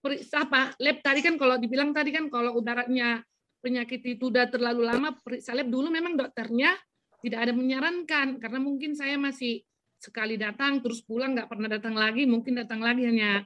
periksa 0.00 0.44
apa 0.44 0.76
lab 0.76 1.00
tadi 1.00 1.24
kan 1.24 1.40
kalau 1.40 1.56
dibilang 1.56 1.96
tadi 1.96 2.12
kan 2.12 2.28
kalau 2.28 2.60
udaranya 2.60 3.24
penyakit 3.64 4.04
itu 4.04 4.28
udah 4.28 4.52
terlalu 4.52 4.86
lama 4.86 5.12
periksa 5.20 5.52
lab. 5.52 5.68
Dulu 5.68 5.90
memang 5.92 6.16
dokternya 6.16 6.72
tidak 7.20 7.38
ada 7.48 7.52
menyarankan. 7.52 8.38
Karena 8.40 8.58
mungkin 8.62 8.94
saya 8.96 9.18
masih 9.20 9.66
sekali 9.98 10.38
datang 10.38 10.78
terus 10.78 11.02
pulang 11.02 11.34
nggak 11.34 11.50
pernah 11.50 11.68
datang 11.68 11.98
lagi. 11.98 12.24
Mungkin 12.24 12.54
datang 12.54 12.80
lagi 12.80 13.02
hanya 13.04 13.42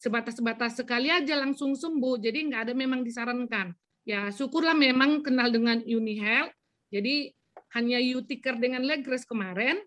sebatas-sebatas 0.00 0.82
sekali 0.82 1.08
aja 1.14 1.38
langsung 1.38 1.78
sembuh. 1.78 2.18
Jadi 2.18 2.50
nggak 2.50 2.68
ada 2.68 2.74
memang 2.74 3.06
disarankan. 3.06 3.70
Ya 4.02 4.34
syukurlah 4.34 4.74
memang 4.74 5.22
kenal 5.22 5.54
dengan 5.54 5.78
UniHealth. 5.78 6.50
Jadi 6.90 7.30
hanya 7.76 7.98
Utiker 7.98 8.58
dengan 8.58 8.82
Legres 8.82 9.22
kemarin 9.26 9.78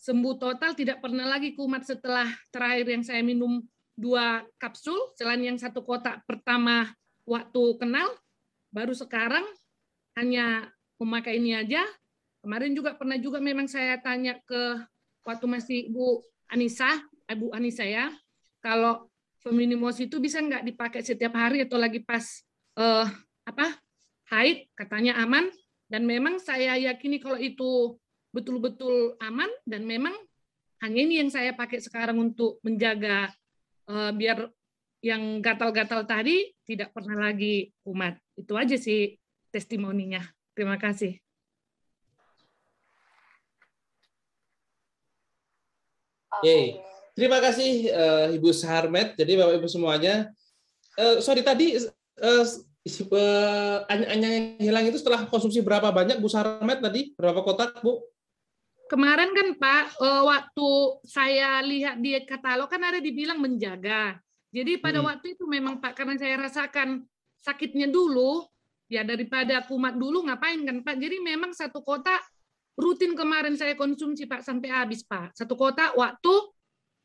sembuh 0.00 0.40
total, 0.40 0.72
tidak 0.72 1.04
pernah 1.04 1.28
lagi 1.28 1.52
kumat 1.52 1.84
setelah 1.84 2.24
terakhir 2.48 2.88
yang 2.88 3.04
saya 3.04 3.20
minum 3.20 3.60
dua 3.92 4.40
kapsul, 4.56 4.96
selain 5.12 5.44
yang 5.44 5.60
satu 5.60 5.84
kotak 5.84 6.24
pertama 6.24 6.88
waktu 7.28 7.76
kenal, 7.76 8.08
baru 8.72 8.96
sekarang 8.96 9.44
hanya 10.16 10.72
memakai 10.96 11.36
ini 11.36 11.52
aja. 11.52 11.84
Kemarin 12.40 12.72
juga 12.72 12.96
pernah 12.96 13.20
juga 13.20 13.44
memang 13.44 13.68
saya 13.68 14.00
tanya 14.00 14.40
ke 14.48 14.80
waktu 15.28 15.44
masih 15.44 15.80
Bu 15.92 16.24
Anissa, 16.48 16.88
Ibu 17.28 17.52
Anissa 17.52 17.84
ya, 17.84 18.08
kalau 18.64 19.04
Feminimos 19.40 19.96
itu 19.96 20.20
bisa 20.20 20.36
nggak 20.36 20.68
dipakai 20.68 21.00
setiap 21.00 21.32
hari 21.32 21.64
atau 21.64 21.80
lagi 21.80 22.04
pas 22.04 22.24
uh, 22.76 23.08
apa 23.48 23.72
haid, 24.28 24.68
katanya 24.76 25.16
aman. 25.16 25.48
Dan 25.90 26.06
memang 26.06 26.38
saya 26.38 26.78
yakini 26.78 27.18
kalau 27.18 27.34
itu 27.34 27.98
betul-betul 28.30 29.18
aman 29.18 29.50
dan 29.66 29.82
memang 29.82 30.14
hanya 30.80 31.00
ini 31.02 31.18
yang 31.18 31.28
saya 31.34 31.50
pakai 31.50 31.82
sekarang 31.82 32.16
untuk 32.30 32.62
menjaga 32.62 33.34
uh, 33.90 34.14
biar 34.14 34.48
yang 35.02 35.42
gatal-gatal 35.42 36.06
tadi 36.06 36.54
tidak 36.62 36.94
pernah 36.94 37.28
lagi 37.28 37.74
kumat. 37.82 38.14
Itu 38.38 38.54
aja 38.54 38.78
sih 38.78 39.18
testimoninya. 39.50 40.22
Terima 40.54 40.78
kasih. 40.78 41.18
Yeay. 46.46 46.78
Terima 47.18 47.42
kasih 47.42 47.90
uh, 47.90 48.26
Ibu 48.32 48.54
Sarmet. 48.54 49.18
Jadi 49.18 49.36
Bapak 49.36 49.58
Ibu 49.60 49.68
semuanya, 49.68 50.30
uh, 50.96 51.18
sorry 51.20 51.42
tadi 51.42 51.76
uh, 52.22 52.44
uh, 52.86 53.84
yang 53.90 54.56
hilang 54.56 54.84
itu 54.88 54.96
setelah 54.96 55.28
konsumsi 55.28 55.60
berapa 55.60 55.92
banyak 55.92 56.16
Bu 56.22 56.28
Sarmet 56.32 56.80
tadi? 56.80 57.12
Berapa 57.16 57.44
kotak 57.44 57.84
Bu? 57.84 58.00
kemarin 58.90 59.30
kan 59.30 59.48
Pak, 59.54 59.84
uh, 60.02 60.22
waktu 60.26 60.70
saya 61.06 61.62
lihat 61.62 62.02
di 62.02 62.18
katalog 62.26 62.66
kan 62.66 62.82
ada 62.82 62.98
dibilang 62.98 63.38
menjaga. 63.38 64.18
Jadi 64.50 64.82
pada 64.82 64.98
hmm. 64.98 65.06
waktu 65.06 65.38
itu 65.38 65.46
memang 65.46 65.78
Pak, 65.78 65.94
karena 65.94 66.18
saya 66.18 66.34
rasakan 66.34 67.06
sakitnya 67.38 67.86
dulu, 67.86 68.42
ya 68.90 69.06
daripada 69.06 69.62
kumat 69.70 69.94
dulu 69.94 70.26
ngapain 70.26 70.58
kan 70.66 70.82
Pak. 70.82 70.98
Jadi 70.98 71.22
memang 71.22 71.54
satu 71.54 71.86
kotak 71.86 72.18
rutin 72.74 73.14
kemarin 73.14 73.54
saya 73.54 73.78
konsumsi 73.78 74.26
Pak 74.26 74.42
sampai 74.42 74.74
habis 74.74 75.06
Pak. 75.06 75.38
Satu 75.38 75.54
kotak 75.54 75.94
waktu 75.94 76.34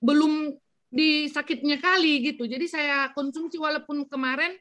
belum 0.02 0.58
di 0.90 1.30
sakitnya 1.30 1.78
kali 1.78 2.34
gitu. 2.34 2.50
Jadi 2.50 2.66
saya 2.66 3.14
konsumsi 3.14 3.62
walaupun 3.62 4.10
kemarin 4.10 4.58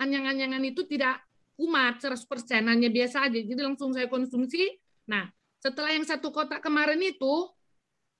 anyang-anyangan 0.00 0.62
itu 0.64 0.86
tidak 0.86 1.22
kumat 1.54 2.02
100%, 2.02 2.26
hanya 2.66 2.88
biasa 2.90 3.30
aja. 3.30 3.38
Jadi 3.38 3.60
langsung 3.62 3.94
saya 3.94 4.10
konsumsi. 4.10 4.74
Nah, 5.06 5.30
setelah 5.62 5.94
yang 5.94 6.02
satu 6.02 6.34
kotak 6.34 6.60
kemarin 6.60 6.98
itu, 6.98 7.48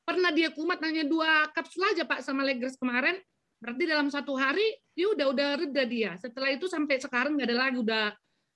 pernah 0.07 0.31
dia 0.31 0.53
kumat 0.53 0.79
hanya 0.85 1.03
dua 1.03 1.49
kapsul 1.51 1.83
aja 1.89 2.05
Pak 2.05 2.21
sama 2.23 2.45
Legres 2.45 2.77
kemarin, 2.77 3.19
berarti 3.59 3.83
dalam 3.89 4.09
satu 4.13 4.37
hari 4.37 4.65
dia 4.93 5.11
udah 5.11 5.27
udah 5.33 5.49
reda 5.59 5.85
dia. 5.89 6.11
Setelah 6.21 6.53
itu 6.53 6.69
sampai 6.69 7.01
sekarang 7.01 7.35
nggak 7.35 7.49
ada 7.51 7.59
lagi, 7.69 7.77
udah 7.81 8.05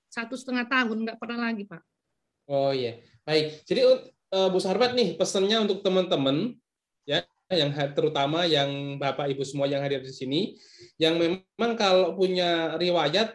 satu 0.09 0.37
setengah 0.37 0.65
tahun 0.69 0.97
nggak 1.05 1.17
pernah 1.17 1.49
lagi 1.49 1.65
Pak. 1.67 1.81
Oh 2.49 2.73
iya, 2.73 2.97
baik. 3.25 3.65
Jadi 3.65 3.81
uh, 4.33 4.47
Bu 4.49 4.57
Sarbat 4.61 4.93
nih 4.97 5.17
pesannya 5.17 5.69
untuk 5.69 5.81
teman-teman 5.85 6.57
ya 7.05 7.25
yang 7.49 7.73
terutama 7.97 8.45
yang 8.45 9.01
Bapak 9.01 9.25
Ibu 9.33 9.41
semua 9.41 9.65
yang 9.65 9.81
hadir 9.81 10.05
di 10.05 10.13
sini 10.13 10.41
yang 11.01 11.17
memang 11.17 11.73
kalau 11.73 12.13
punya 12.13 12.77
riwayat 12.77 13.33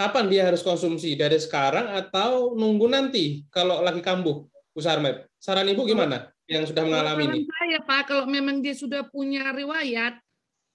kapan 0.00 0.32
dia 0.32 0.48
harus 0.48 0.64
konsumsi 0.64 1.12
dari 1.12 1.36
sekarang 1.36 1.92
atau 1.92 2.56
nunggu 2.56 2.88
nanti 2.88 3.44
kalau 3.52 3.84
lagi 3.84 4.00
kambuh 4.00 4.48
Bu 4.72 4.80
Sarmet. 4.80 5.28
Saran 5.36 5.68
Ibu 5.68 5.84
gimana 5.84 6.32
yang 6.48 6.64
sudah 6.64 6.88
mengalami 6.88 7.28
ini? 7.28 7.38
Saya 7.44 7.84
Pak, 7.84 8.08
kalau 8.08 8.24
memang 8.24 8.64
dia 8.64 8.72
sudah 8.72 9.04
punya 9.08 9.52
riwayat, 9.52 10.16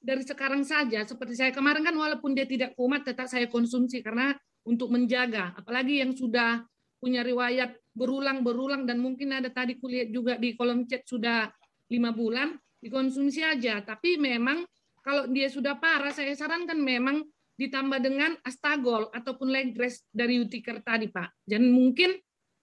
dari 0.06 0.22
sekarang 0.22 0.62
saja 0.62 1.02
seperti 1.02 1.34
saya 1.34 1.50
kemarin 1.50 1.82
kan 1.82 1.98
walaupun 1.98 2.38
dia 2.38 2.46
tidak 2.46 2.78
kumat 2.78 3.02
tetap 3.02 3.26
saya 3.26 3.50
konsumsi 3.50 4.06
karena 4.06 4.38
untuk 4.62 4.94
menjaga 4.94 5.58
apalagi 5.58 6.06
yang 6.06 6.14
sudah 6.14 6.62
punya 7.02 7.26
riwayat 7.26 7.74
berulang-berulang 7.98 8.86
dan 8.86 9.02
mungkin 9.02 9.34
ada 9.34 9.50
tadi 9.50 9.82
kulihat 9.82 10.14
juga 10.14 10.38
di 10.38 10.54
kolom 10.54 10.86
chat 10.86 11.02
sudah 11.10 11.50
lima 11.90 12.14
bulan 12.14 12.54
dikonsumsi 12.82 13.42
aja 13.44 13.84
tapi 13.84 14.18
memang 14.20 14.64
kalau 15.06 15.30
dia 15.30 15.52
sudah 15.52 15.78
parah 15.78 16.12
saya 16.12 16.34
sarankan 16.34 16.82
memang 16.82 17.22
ditambah 17.56 18.00
dengan 18.04 18.36
astagol 18.44 19.08
ataupun 19.16 19.48
legres 19.48 20.04
dari 20.12 20.44
Utiker 20.44 20.84
tadi 20.84 21.08
Pak 21.08 21.48
dan 21.48 21.72
mungkin 21.72 22.16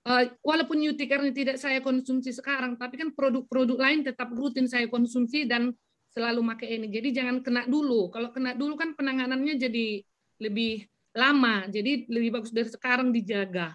uh, 0.05 0.25
walaupun 0.45 0.81
Utiker 0.85 1.25
ini 1.25 1.33
tidak 1.33 1.57
saya 1.57 1.81
konsumsi 1.81 2.33
sekarang 2.35 2.77
tapi 2.77 3.01
kan 3.01 3.15
produk-produk 3.17 3.79
lain 3.81 4.05
tetap 4.05 4.29
rutin 4.37 4.69
saya 4.69 4.91
konsumsi 4.93 5.49
dan 5.49 5.73
selalu 6.13 6.41
pakai 6.55 6.69
ini. 6.77 6.87
Jadi 6.93 7.09
jangan 7.17 7.41
kena 7.41 7.63
dulu. 7.65 8.13
Kalau 8.13 8.31
kena 8.31 8.53
dulu 8.53 8.77
kan 8.77 8.93
penanganannya 8.93 9.57
jadi 9.57 10.05
lebih 10.45 10.85
lama. 11.17 11.67
Jadi 11.73 12.07
lebih 12.13 12.31
bagus 12.39 12.53
dari 12.53 12.69
sekarang 12.69 13.11
dijaga. 13.11 13.73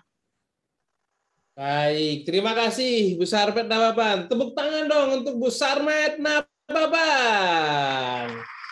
Baik, 1.58 2.30
terima 2.30 2.54
kasih 2.54 3.18
Bu 3.18 3.26
Sarmet 3.26 3.66
Nababan. 3.66 4.30
Tepuk 4.30 4.54
tangan 4.54 4.86
dong 4.86 5.26
untuk 5.26 5.42
Bu 5.42 5.50
Sarmet 5.50 6.22
Nababan. 6.22 6.70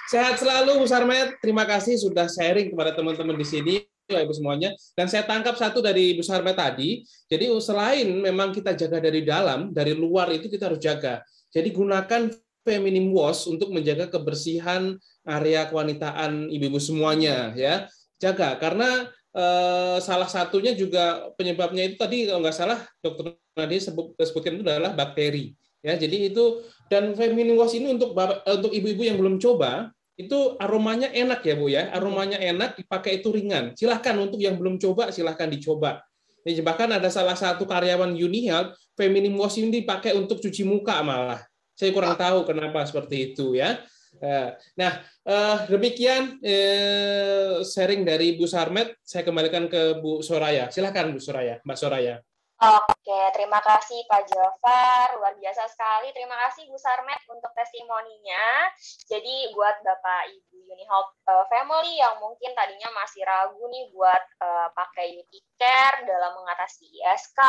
Sehat 0.06 0.38
selalu 0.38 0.78
Bu 0.78 0.86
Sarmet. 0.86 1.34
Terima 1.42 1.66
kasih 1.66 1.98
sudah 1.98 2.30
sharing 2.30 2.70
kepada 2.70 2.94
teman-teman 2.94 3.34
di 3.42 3.42
sini. 3.42 3.82
Ibu 4.06 4.30
semuanya. 4.38 4.70
Dan 4.94 5.10
saya 5.10 5.26
tangkap 5.26 5.58
satu 5.58 5.82
dari 5.82 6.14
Bu 6.14 6.22
Sarmet 6.22 6.54
tadi. 6.54 7.02
Jadi 7.26 7.50
selain 7.58 8.06
memang 8.06 8.54
kita 8.54 8.78
jaga 8.78 9.02
dari 9.02 9.26
dalam, 9.26 9.74
dari 9.74 9.98
luar 9.98 10.30
itu 10.30 10.46
kita 10.46 10.70
harus 10.70 10.78
jaga. 10.78 11.26
Jadi 11.50 11.74
gunakan 11.74 12.30
feminim 12.62 13.10
wash 13.18 13.50
untuk 13.50 13.74
menjaga 13.74 14.14
kebersihan 14.14 14.94
area 15.26 15.66
kewanitaan 15.74 16.54
ibu-ibu 16.54 16.78
semuanya 16.78 17.50
ya 17.58 17.90
jaga 18.22 18.58
karena 18.58 19.10
eh, 19.36 19.98
salah 20.00 20.32
satunya 20.32 20.72
juga 20.72 21.30
penyebabnya 21.36 21.84
itu 21.92 21.96
tadi 22.00 22.26
kalau 22.26 22.40
nggak 22.42 22.56
salah 22.56 22.80
dokter 23.04 23.36
Nadia 23.54 23.80
sebut, 23.84 24.16
sebutkan 24.18 24.58
itu 24.58 24.64
adalah 24.64 24.96
bakteri. 24.96 25.54
Ya 25.86 25.94
jadi 26.00 26.34
itu 26.34 26.66
dan 26.90 27.14
feminim 27.14 27.60
wash 27.62 27.78
ini 27.78 27.94
untuk 27.94 28.18
untuk 28.48 28.72
ibu-ibu 28.74 29.06
yang 29.06 29.22
belum 29.22 29.38
coba 29.38 29.94
itu 30.16 30.56
aromanya 30.58 31.12
enak 31.12 31.44
ya 31.44 31.54
bu 31.60 31.68
ya. 31.70 31.92
Aromanya 31.92 32.40
enak 32.40 32.80
dipakai 32.80 33.22
itu 33.22 33.30
ringan. 33.30 33.76
Silahkan 33.76 34.16
untuk 34.18 34.40
yang 34.42 34.56
belum 34.56 34.80
coba 34.80 35.12
silahkan 35.12 35.52
dicoba. 35.52 36.02
Bahkan 36.46 36.90
ada 37.02 37.10
salah 37.10 37.34
satu 37.34 37.66
karyawan 37.66 38.14
Unihealth 38.14 38.78
feminim 38.96 39.36
wash 39.36 39.60
ini 39.60 39.84
dipakai 39.84 40.14
untuk 40.16 40.40
cuci 40.40 40.64
muka 40.66 41.02
malah. 41.04 41.42
Saya 41.76 41.92
kurang 41.92 42.16
tahu 42.16 42.48
kenapa 42.48 42.88
seperti 42.88 43.34
itu 43.34 43.58
ya. 43.60 43.82
Eh, 44.18 44.50
nah, 44.80 44.94
eh, 45.28 45.58
demikian 45.70 46.42
eh, 46.42 47.62
sharing 47.62 48.02
dari 48.02 48.34
Bu 48.40 48.50
Sarmet. 48.50 48.98
Saya 49.06 49.22
kembalikan 49.22 49.70
ke 49.70 50.02
Bu 50.02 50.26
Soraya. 50.26 50.74
Silakan 50.74 51.14
Bu 51.14 51.22
Soraya, 51.22 51.62
Mbak 51.62 51.78
Soraya. 51.78 52.25
Oke, 52.56 53.20
terima 53.36 53.60
kasih 53.60 54.08
Pak 54.08 54.32
Jafar, 54.32 55.20
luar 55.20 55.36
biasa 55.36 55.68
sekali. 55.68 56.16
Terima 56.16 56.40
kasih 56.48 56.72
Bu 56.72 56.80
Sarmet 56.80 57.20
untuk 57.28 57.52
testimoninya. 57.52 58.72
Jadi 59.12 59.52
buat 59.52 59.84
Bapak 59.84 60.32
Ibu 60.32 60.64
Unihelp 60.72 61.20
uh, 61.28 61.44
Family 61.52 62.00
yang 62.00 62.16
mungkin 62.24 62.56
tadinya 62.56 62.88
masih 62.96 63.28
ragu 63.28 63.60
nih 63.60 63.92
buat 63.92 64.24
uh, 64.40 64.72
pakai 64.72 65.20
Unicare 65.20 66.08
dalam 66.08 66.32
mengatasi 66.40 66.88
ISK 66.96 67.44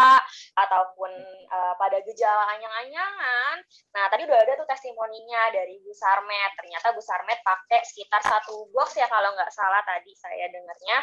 ataupun 0.59 1.15
uh, 1.55 1.75
pada 1.79 2.03
gejala 2.03 2.59
anyang-anyangan. 2.59 3.63
Nah, 3.95 4.11
tadi 4.11 4.27
udah 4.27 4.43
ada 4.43 4.59
tuh 4.59 4.67
testimoninya 4.67 5.55
dari 5.55 5.79
Bu 5.87 5.95
Sarmet. 5.95 6.51
Ternyata 6.59 6.91
Bu 6.91 6.99
Sarmet 6.99 7.39
pakai 7.47 7.87
sekitar 7.87 8.27
satu 8.27 8.75
box 8.75 8.99
ya 8.99 9.07
kalau 9.07 9.31
nggak 9.39 9.55
salah 9.55 9.87
tadi 9.87 10.11
saya 10.19 10.51
dengarnya 10.51 10.99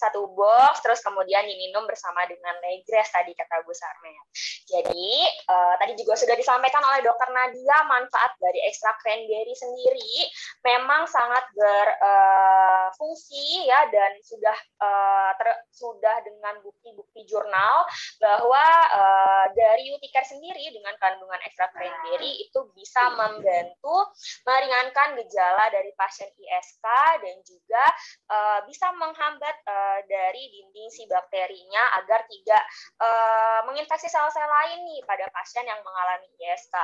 satu 0.00 0.32
box 0.32 0.80
terus 0.80 1.04
kemudian 1.04 1.44
diminum 1.44 1.84
bersama 1.84 2.24
dengan 2.24 2.56
Negres 2.64 3.12
tadi 3.12 3.36
kata 3.36 3.60
Bu 3.60 3.76
Sarmet. 3.76 4.24
Jadi 4.70 5.26
uh, 5.50 5.74
tadi 5.76 5.92
juga 5.98 6.14
sudah 6.16 6.38
disampaikan 6.38 6.80
oleh 6.86 7.02
Dokter 7.04 7.28
Nadia 7.34 7.84
manfaat 7.90 8.38
dari 8.40 8.62
ekstrak 8.70 9.02
cranberry 9.02 9.52
sendiri 9.52 10.30
memang 10.64 11.04
sangat 11.10 11.42
berfungsi 11.52 13.66
uh, 13.66 13.68
ya 13.68 13.90
dan 13.90 14.14
sudah 14.22 14.54
uh, 14.80 15.34
ter, 15.36 15.48
sudah 15.74 16.22
dengan 16.22 16.62
bukti-bukti 16.62 17.26
jurnal 17.26 17.82
bahwa 18.22 18.64
uh, 18.94 19.50
dari 19.52 19.90
Uticare 19.92 20.24
sendiri 20.24 20.70
dengan 20.70 20.94
kandungan 21.02 21.42
ekstrak 21.44 21.74
cranberry 21.74 22.46
itu 22.46 22.70
bisa 22.72 23.10
membantu 23.18 24.06
meringankan 24.46 25.18
gejala 25.20 25.68
dari 25.74 25.90
pasien 25.98 26.30
ISK 26.30 26.86
dan 27.20 27.36
juga 27.42 27.84
uh, 28.30 28.62
bisa 28.64 28.94
menghambat 28.94 29.58
uh, 29.66 29.90
Eh, 29.90 30.00
dari 30.06 30.42
dinding 30.52 30.88
si 30.92 31.02
bakterinya 31.08 31.98
agar 31.98 32.22
tidak 32.30 32.62
uh, 33.00 33.60
menginfeksi 33.66 34.06
sel-sel 34.06 34.46
lain 34.60 34.84
nih 34.84 35.00
pada 35.08 35.24
pasien 35.32 35.64
yang 35.64 35.80
mengalami 35.80 36.28
ISK. 36.36 36.76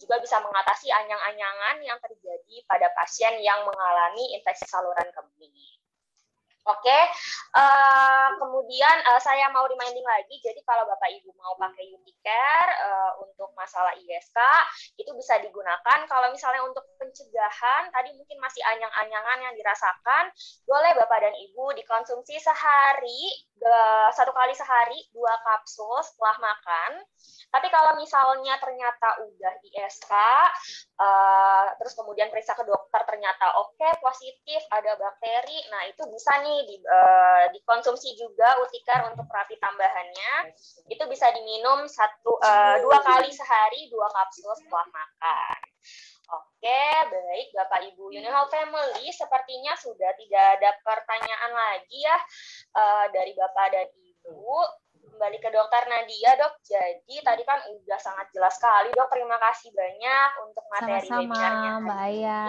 Juga 0.00 0.16
bisa 0.24 0.40
mengatasi 0.40 0.88
anyang-anyangan 0.88 1.76
yang 1.84 2.00
terjadi 2.00 2.56
pada 2.64 2.88
pasien 2.96 3.36
yang 3.44 3.60
mengalami 3.68 4.32
infeksi 4.32 4.64
saluran 4.64 5.08
kemih. 5.12 5.78
Oke, 6.68 6.84
okay. 6.84 7.02
uh, 7.56 7.64
eh, 7.64 8.28
kemudian 8.36 8.96
uh, 9.08 9.16
saya 9.24 9.48
mau 9.48 9.64
reminding 9.64 10.04
lagi, 10.04 10.36
jadi 10.44 10.60
kalau 10.68 10.84
Bapak 10.84 11.08
Ibu 11.16 11.32
mau 11.40 11.56
pakai 11.56 11.96
Unicare 11.96 12.72
uh, 12.84 13.12
untuk 13.24 13.56
masalah 13.56 13.96
ISK, 13.96 14.36
itu 15.00 15.08
bisa 15.16 15.40
digunakan. 15.40 15.98
Kalau 16.04 16.28
misalnya 16.28 16.60
untuk 16.68 16.84
pencegahan, 17.00 17.88
tadi 17.88 18.12
mungkin 18.20 18.36
masih 18.36 18.60
anyang-anyangan 18.68 19.48
yang 19.48 19.54
dirasakan, 19.56 20.28
boleh 20.68 20.92
Bapak 20.92 21.18
dan 21.24 21.32
Ibu 21.40 21.72
dikonsumsi 21.72 22.36
sehari, 22.36 23.47
satu 24.14 24.32
kali 24.32 24.54
sehari, 24.54 24.98
dua 25.12 25.34
kapsul 25.44 25.98
setelah 26.04 26.36
makan. 26.38 27.02
Tapi 27.48 27.72
kalau 27.72 27.96
misalnya 27.96 28.60
ternyata 28.60 29.24
udah 29.24 29.54
ISK, 29.64 30.12
uh, 31.00 31.66
terus 31.80 31.96
kemudian 31.96 32.28
periksa 32.28 32.52
ke 32.52 32.60
dokter 32.68 33.00
ternyata 33.08 33.56
oke 33.56 33.72
okay, 33.72 33.96
positif 34.04 34.60
ada 34.68 34.92
bakteri, 35.00 35.64
nah 35.72 35.88
itu 35.88 36.04
bisa 36.12 36.44
nih 36.44 36.58
di, 36.68 36.76
uh, 36.84 37.48
dikonsumsi 37.56 38.20
juga 38.20 38.60
utikar 38.60 39.08
untuk 39.08 39.24
terapi 39.32 39.56
tambahannya 39.56 40.52
itu 40.92 41.04
bisa 41.08 41.32
diminum 41.32 41.88
satu 41.88 42.36
uh, 42.36 42.76
dua 42.84 43.00
kali 43.00 43.32
sehari 43.32 43.88
dua 43.88 44.12
kapsul 44.12 44.52
setelah 44.60 44.84
makan. 44.92 45.58
Oke, 46.58 46.90
baik 47.14 47.54
Bapak 47.54 47.86
Ibu 47.94 48.10
Unihal 48.10 48.50
Family, 48.50 49.14
sepertinya 49.14 49.78
sudah 49.78 50.10
tidak 50.18 50.58
ada 50.58 50.74
pertanyaan 50.82 51.54
lagi 51.54 52.02
ya 52.02 52.18
uh, 52.74 53.06
dari 53.14 53.30
Bapak 53.38 53.66
dan 53.70 53.86
Ibu 53.94 54.58
kembali 55.06 55.38
ke 55.38 55.54
dokter 55.54 55.86
Nadia 55.86 56.34
dok. 56.34 56.58
Jadi 56.66 57.14
tadi 57.22 57.46
kan 57.46 57.62
udah 57.62 57.98
sangat 58.02 58.34
jelas 58.34 58.58
sekali 58.58 58.90
dok. 58.90 59.06
Terima 59.06 59.38
kasih 59.38 59.70
banyak 59.70 60.30
untuk 60.50 60.64
materi 60.66 61.06
Sama-sama, 61.06 61.22
webinarnya. 61.22 61.72
Mbak 61.78 62.00
Aya. 62.10 62.42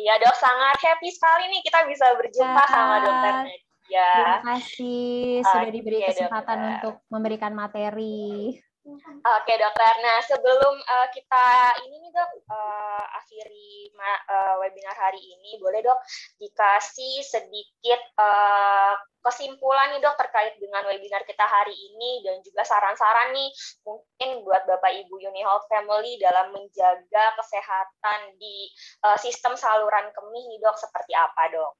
Iya 0.00 0.14
dok, 0.24 0.36
sangat 0.40 0.76
happy 0.80 1.08
sekali 1.12 1.44
nih 1.52 1.60
kita 1.60 1.78
bisa 1.84 2.06
berjumpa 2.16 2.62
ya. 2.64 2.72
sama 2.72 2.96
dokter 3.04 3.32
Nadia. 3.44 4.08
Terima 4.16 4.40
kasih 4.48 5.12
sudah 5.44 5.72
diberi 5.76 5.98
kesempatan 6.08 6.56
dokter. 6.56 6.72
untuk 6.72 6.94
memberikan 7.12 7.52
materi. 7.52 8.56
Oke 8.84 9.54
dokter. 9.56 9.94
Nah 10.04 10.20
sebelum 10.28 10.76
uh, 10.76 11.08
kita 11.08 11.46
ini 11.88 12.04
nih 12.04 12.12
dok 12.12 12.30
uh, 12.52 13.04
akhiri 13.16 13.88
uh, 13.96 14.60
webinar 14.60 14.92
hari 14.92 15.24
ini, 15.24 15.56
boleh 15.56 15.80
dok 15.80 15.96
dikasih 16.36 17.24
sedikit 17.24 18.00
uh, 18.20 18.92
kesimpulan 19.24 19.96
nih 19.96 20.04
dok 20.04 20.20
terkait 20.20 20.60
dengan 20.60 20.84
webinar 20.84 21.24
kita 21.24 21.48
hari 21.48 21.72
ini 21.72 22.28
dan 22.28 22.44
juga 22.44 22.60
saran-saran 22.68 23.32
nih 23.32 23.48
mungkin 23.88 24.44
buat 24.44 24.68
bapak 24.68 24.92
ibu 25.00 25.16
Unihealth 25.16 25.64
Family 25.72 26.20
dalam 26.20 26.52
menjaga 26.52 27.40
kesehatan 27.40 28.36
di 28.36 28.68
uh, 29.08 29.16
sistem 29.16 29.56
saluran 29.56 30.12
kemih 30.12 30.44
nih 30.44 30.60
dok 30.60 30.76
seperti 30.76 31.16
apa 31.16 31.56
dok? 31.56 31.72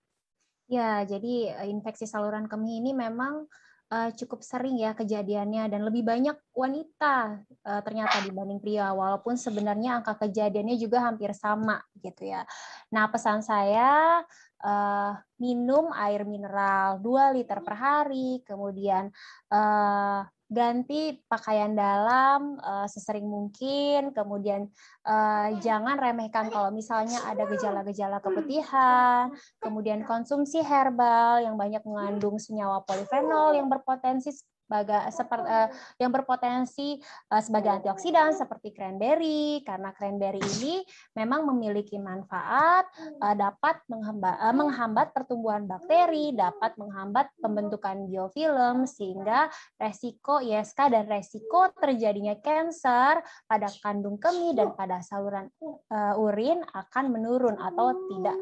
Ya 0.72 1.04
jadi 1.04 1.68
infeksi 1.68 2.08
saluran 2.08 2.48
kemih 2.48 2.80
ini 2.80 2.96
memang 2.96 3.44
uh, 3.92 4.10
cukup 4.14 4.40
sering 4.40 4.80
ya 4.80 4.96
kejadiannya 4.96 5.68
dan 5.68 5.80
lebih 5.84 6.06
banyak 6.06 6.36
wanita 6.54 7.44
uh, 7.64 7.80
ternyata 7.84 8.24
dibanding 8.24 8.60
pria 8.62 8.92
walaupun 8.94 9.36
sebenarnya 9.36 10.00
angka 10.00 10.16
kejadiannya 10.24 10.76
juga 10.80 11.04
hampir 11.04 11.34
sama 11.36 11.82
gitu 12.00 12.28
ya. 12.28 12.46
Nah, 12.94 13.08
pesan 13.10 13.44
saya 13.44 14.22
uh, 14.64 15.12
minum 15.36 15.92
air 15.92 16.24
mineral 16.24 17.02
2 17.02 17.36
liter 17.36 17.58
per 17.60 17.74
hari, 17.76 18.40
kemudian 18.46 19.12
uh, 19.52 20.24
ganti 20.54 21.18
pakaian 21.26 21.74
dalam 21.74 22.56
uh, 22.62 22.86
sesering 22.86 23.26
mungkin, 23.26 24.14
kemudian 24.14 24.70
uh, 25.02 25.50
jangan 25.58 25.98
remehkan 25.98 26.48
kalau 26.54 26.70
misalnya 26.70 27.18
ada 27.26 27.44
gejala-gejala 27.50 28.22
keputihan, 28.22 29.34
kemudian 29.58 30.06
konsumsi 30.06 30.62
herbal 30.62 31.42
yang 31.42 31.58
banyak 31.58 31.82
mengandung 31.82 32.38
senyawa 32.38 32.86
polifenol 32.86 33.58
yang 33.58 33.66
berpotensi 33.66 34.30
sebagai 34.64 35.12
seperti 35.12 35.44
uh, 35.44 35.68
yang 36.00 36.10
berpotensi 36.10 36.96
uh, 37.28 37.42
sebagai 37.44 37.70
antioksidan 37.80 38.32
seperti 38.32 38.72
cranberry 38.72 39.60
karena 39.60 39.92
cranberry 39.92 40.40
ini 40.40 40.80
memang 41.12 41.44
memiliki 41.52 42.00
manfaat 42.00 42.88
uh, 43.20 43.36
dapat 43.36 43.84
menghambat, 43.92 44.36
uh, 44.40 44.56
menghambat 44.56 45.08
pertumbuhan 45.12 45.68
bakteri, 45.68 46.32
dapat 46.32 46.74
menghambat 46.80 47.28
pembentukan 47.38 48.08
biofilm 48.08 48.88
sehingga 48.88 49.52
resiko 49.76 50.40
ISK 50.40 50.88
dan 50.88 51.04
resiko 51.12 51.68
terjadinya 51.76 52.34
kanker 52.40 53.20
pada 53.44 53.68
kandung 53.84 54.16
kemih 54.16 54.56
dan 54.56 54.72
pada 54.72 55.04
saluran 55.04 55.52
uh, 55.92 56.16
urin 56.16 56.64
akan 56.72 57.04
menurun 57.12 57.60
atau 57.60 57.92
tidak 58.08 58.36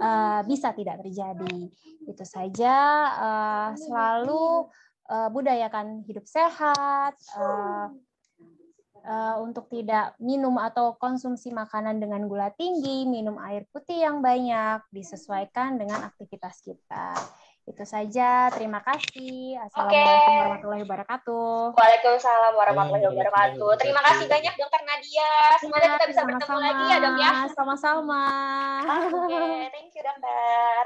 uh, 0.00 0.40
bisa 0.48 0.72
tidak 0.72 1.04
terjadi. 1.04 1.68
Itu 2.06 2.24
saja 2.24 2.74
uh, 3.18 3.70
selalu 3.76 4.70
uh, 5.08 5.28
budayakan 5.30 6.04
hidup 6.06 6.26
sehat, 6.28 7.14
uh, 7.38 7.88
uh, 9.06 9.36
untuk 9.40 9.70
tidak 9.70 10.18
minum 10.18 10.58
atau 10.58 10.98
konsumsi 10.98 11.54
makanan 11.54 12.02
dengan 12.02 12.26
gula 12.26 12.50
tinggi, 12.58 13.06
minum 13.06 13.38
air 13.38 13.64
putih 13.70 14.02
yang 14.02 14.20
banyak, 14.20 14.82
disesuaikan 14.90 15.78
dengan 15.78 16.02
aktivitas 16.04 16.60
kita. 16.60 17.14
Itu 17.66 17.82
saja. 17.82 18.46
Terima 18.54 18.78
kasih. 18.78 19.58
Assalamualaikum 19.58 20.06
okay. 20.14 20.38
warahmatullahi 20.38 20.82
wabarakatuh. 20.86 21.58
Waalaikumsalam 21.74 22.52
warahmatullahi 22.54 23.06
wabarakatuh. 23.10 23.70
Terima 23.82 24.00
kasih 24.06 24.26
banyak 24.30 24.54
Dokter 24.54 24.82
Nadia. 24.86 25.32
Semoga 25.58 25.86
kita 25.98 26.06
bisa 26.06 26.22
bertemu 26.30 26.58
lagi 26.62 26.84
ya 26.86 26.96
dok 27.02 27.14
ya. 27.18 27.32
Sama-sama. 27.50 28.22
Oke, 28.86 29.18
okay. 29.18 29.66
thank 29.74 29.90
you 29.98 30.02
dokter. 30.06 30.85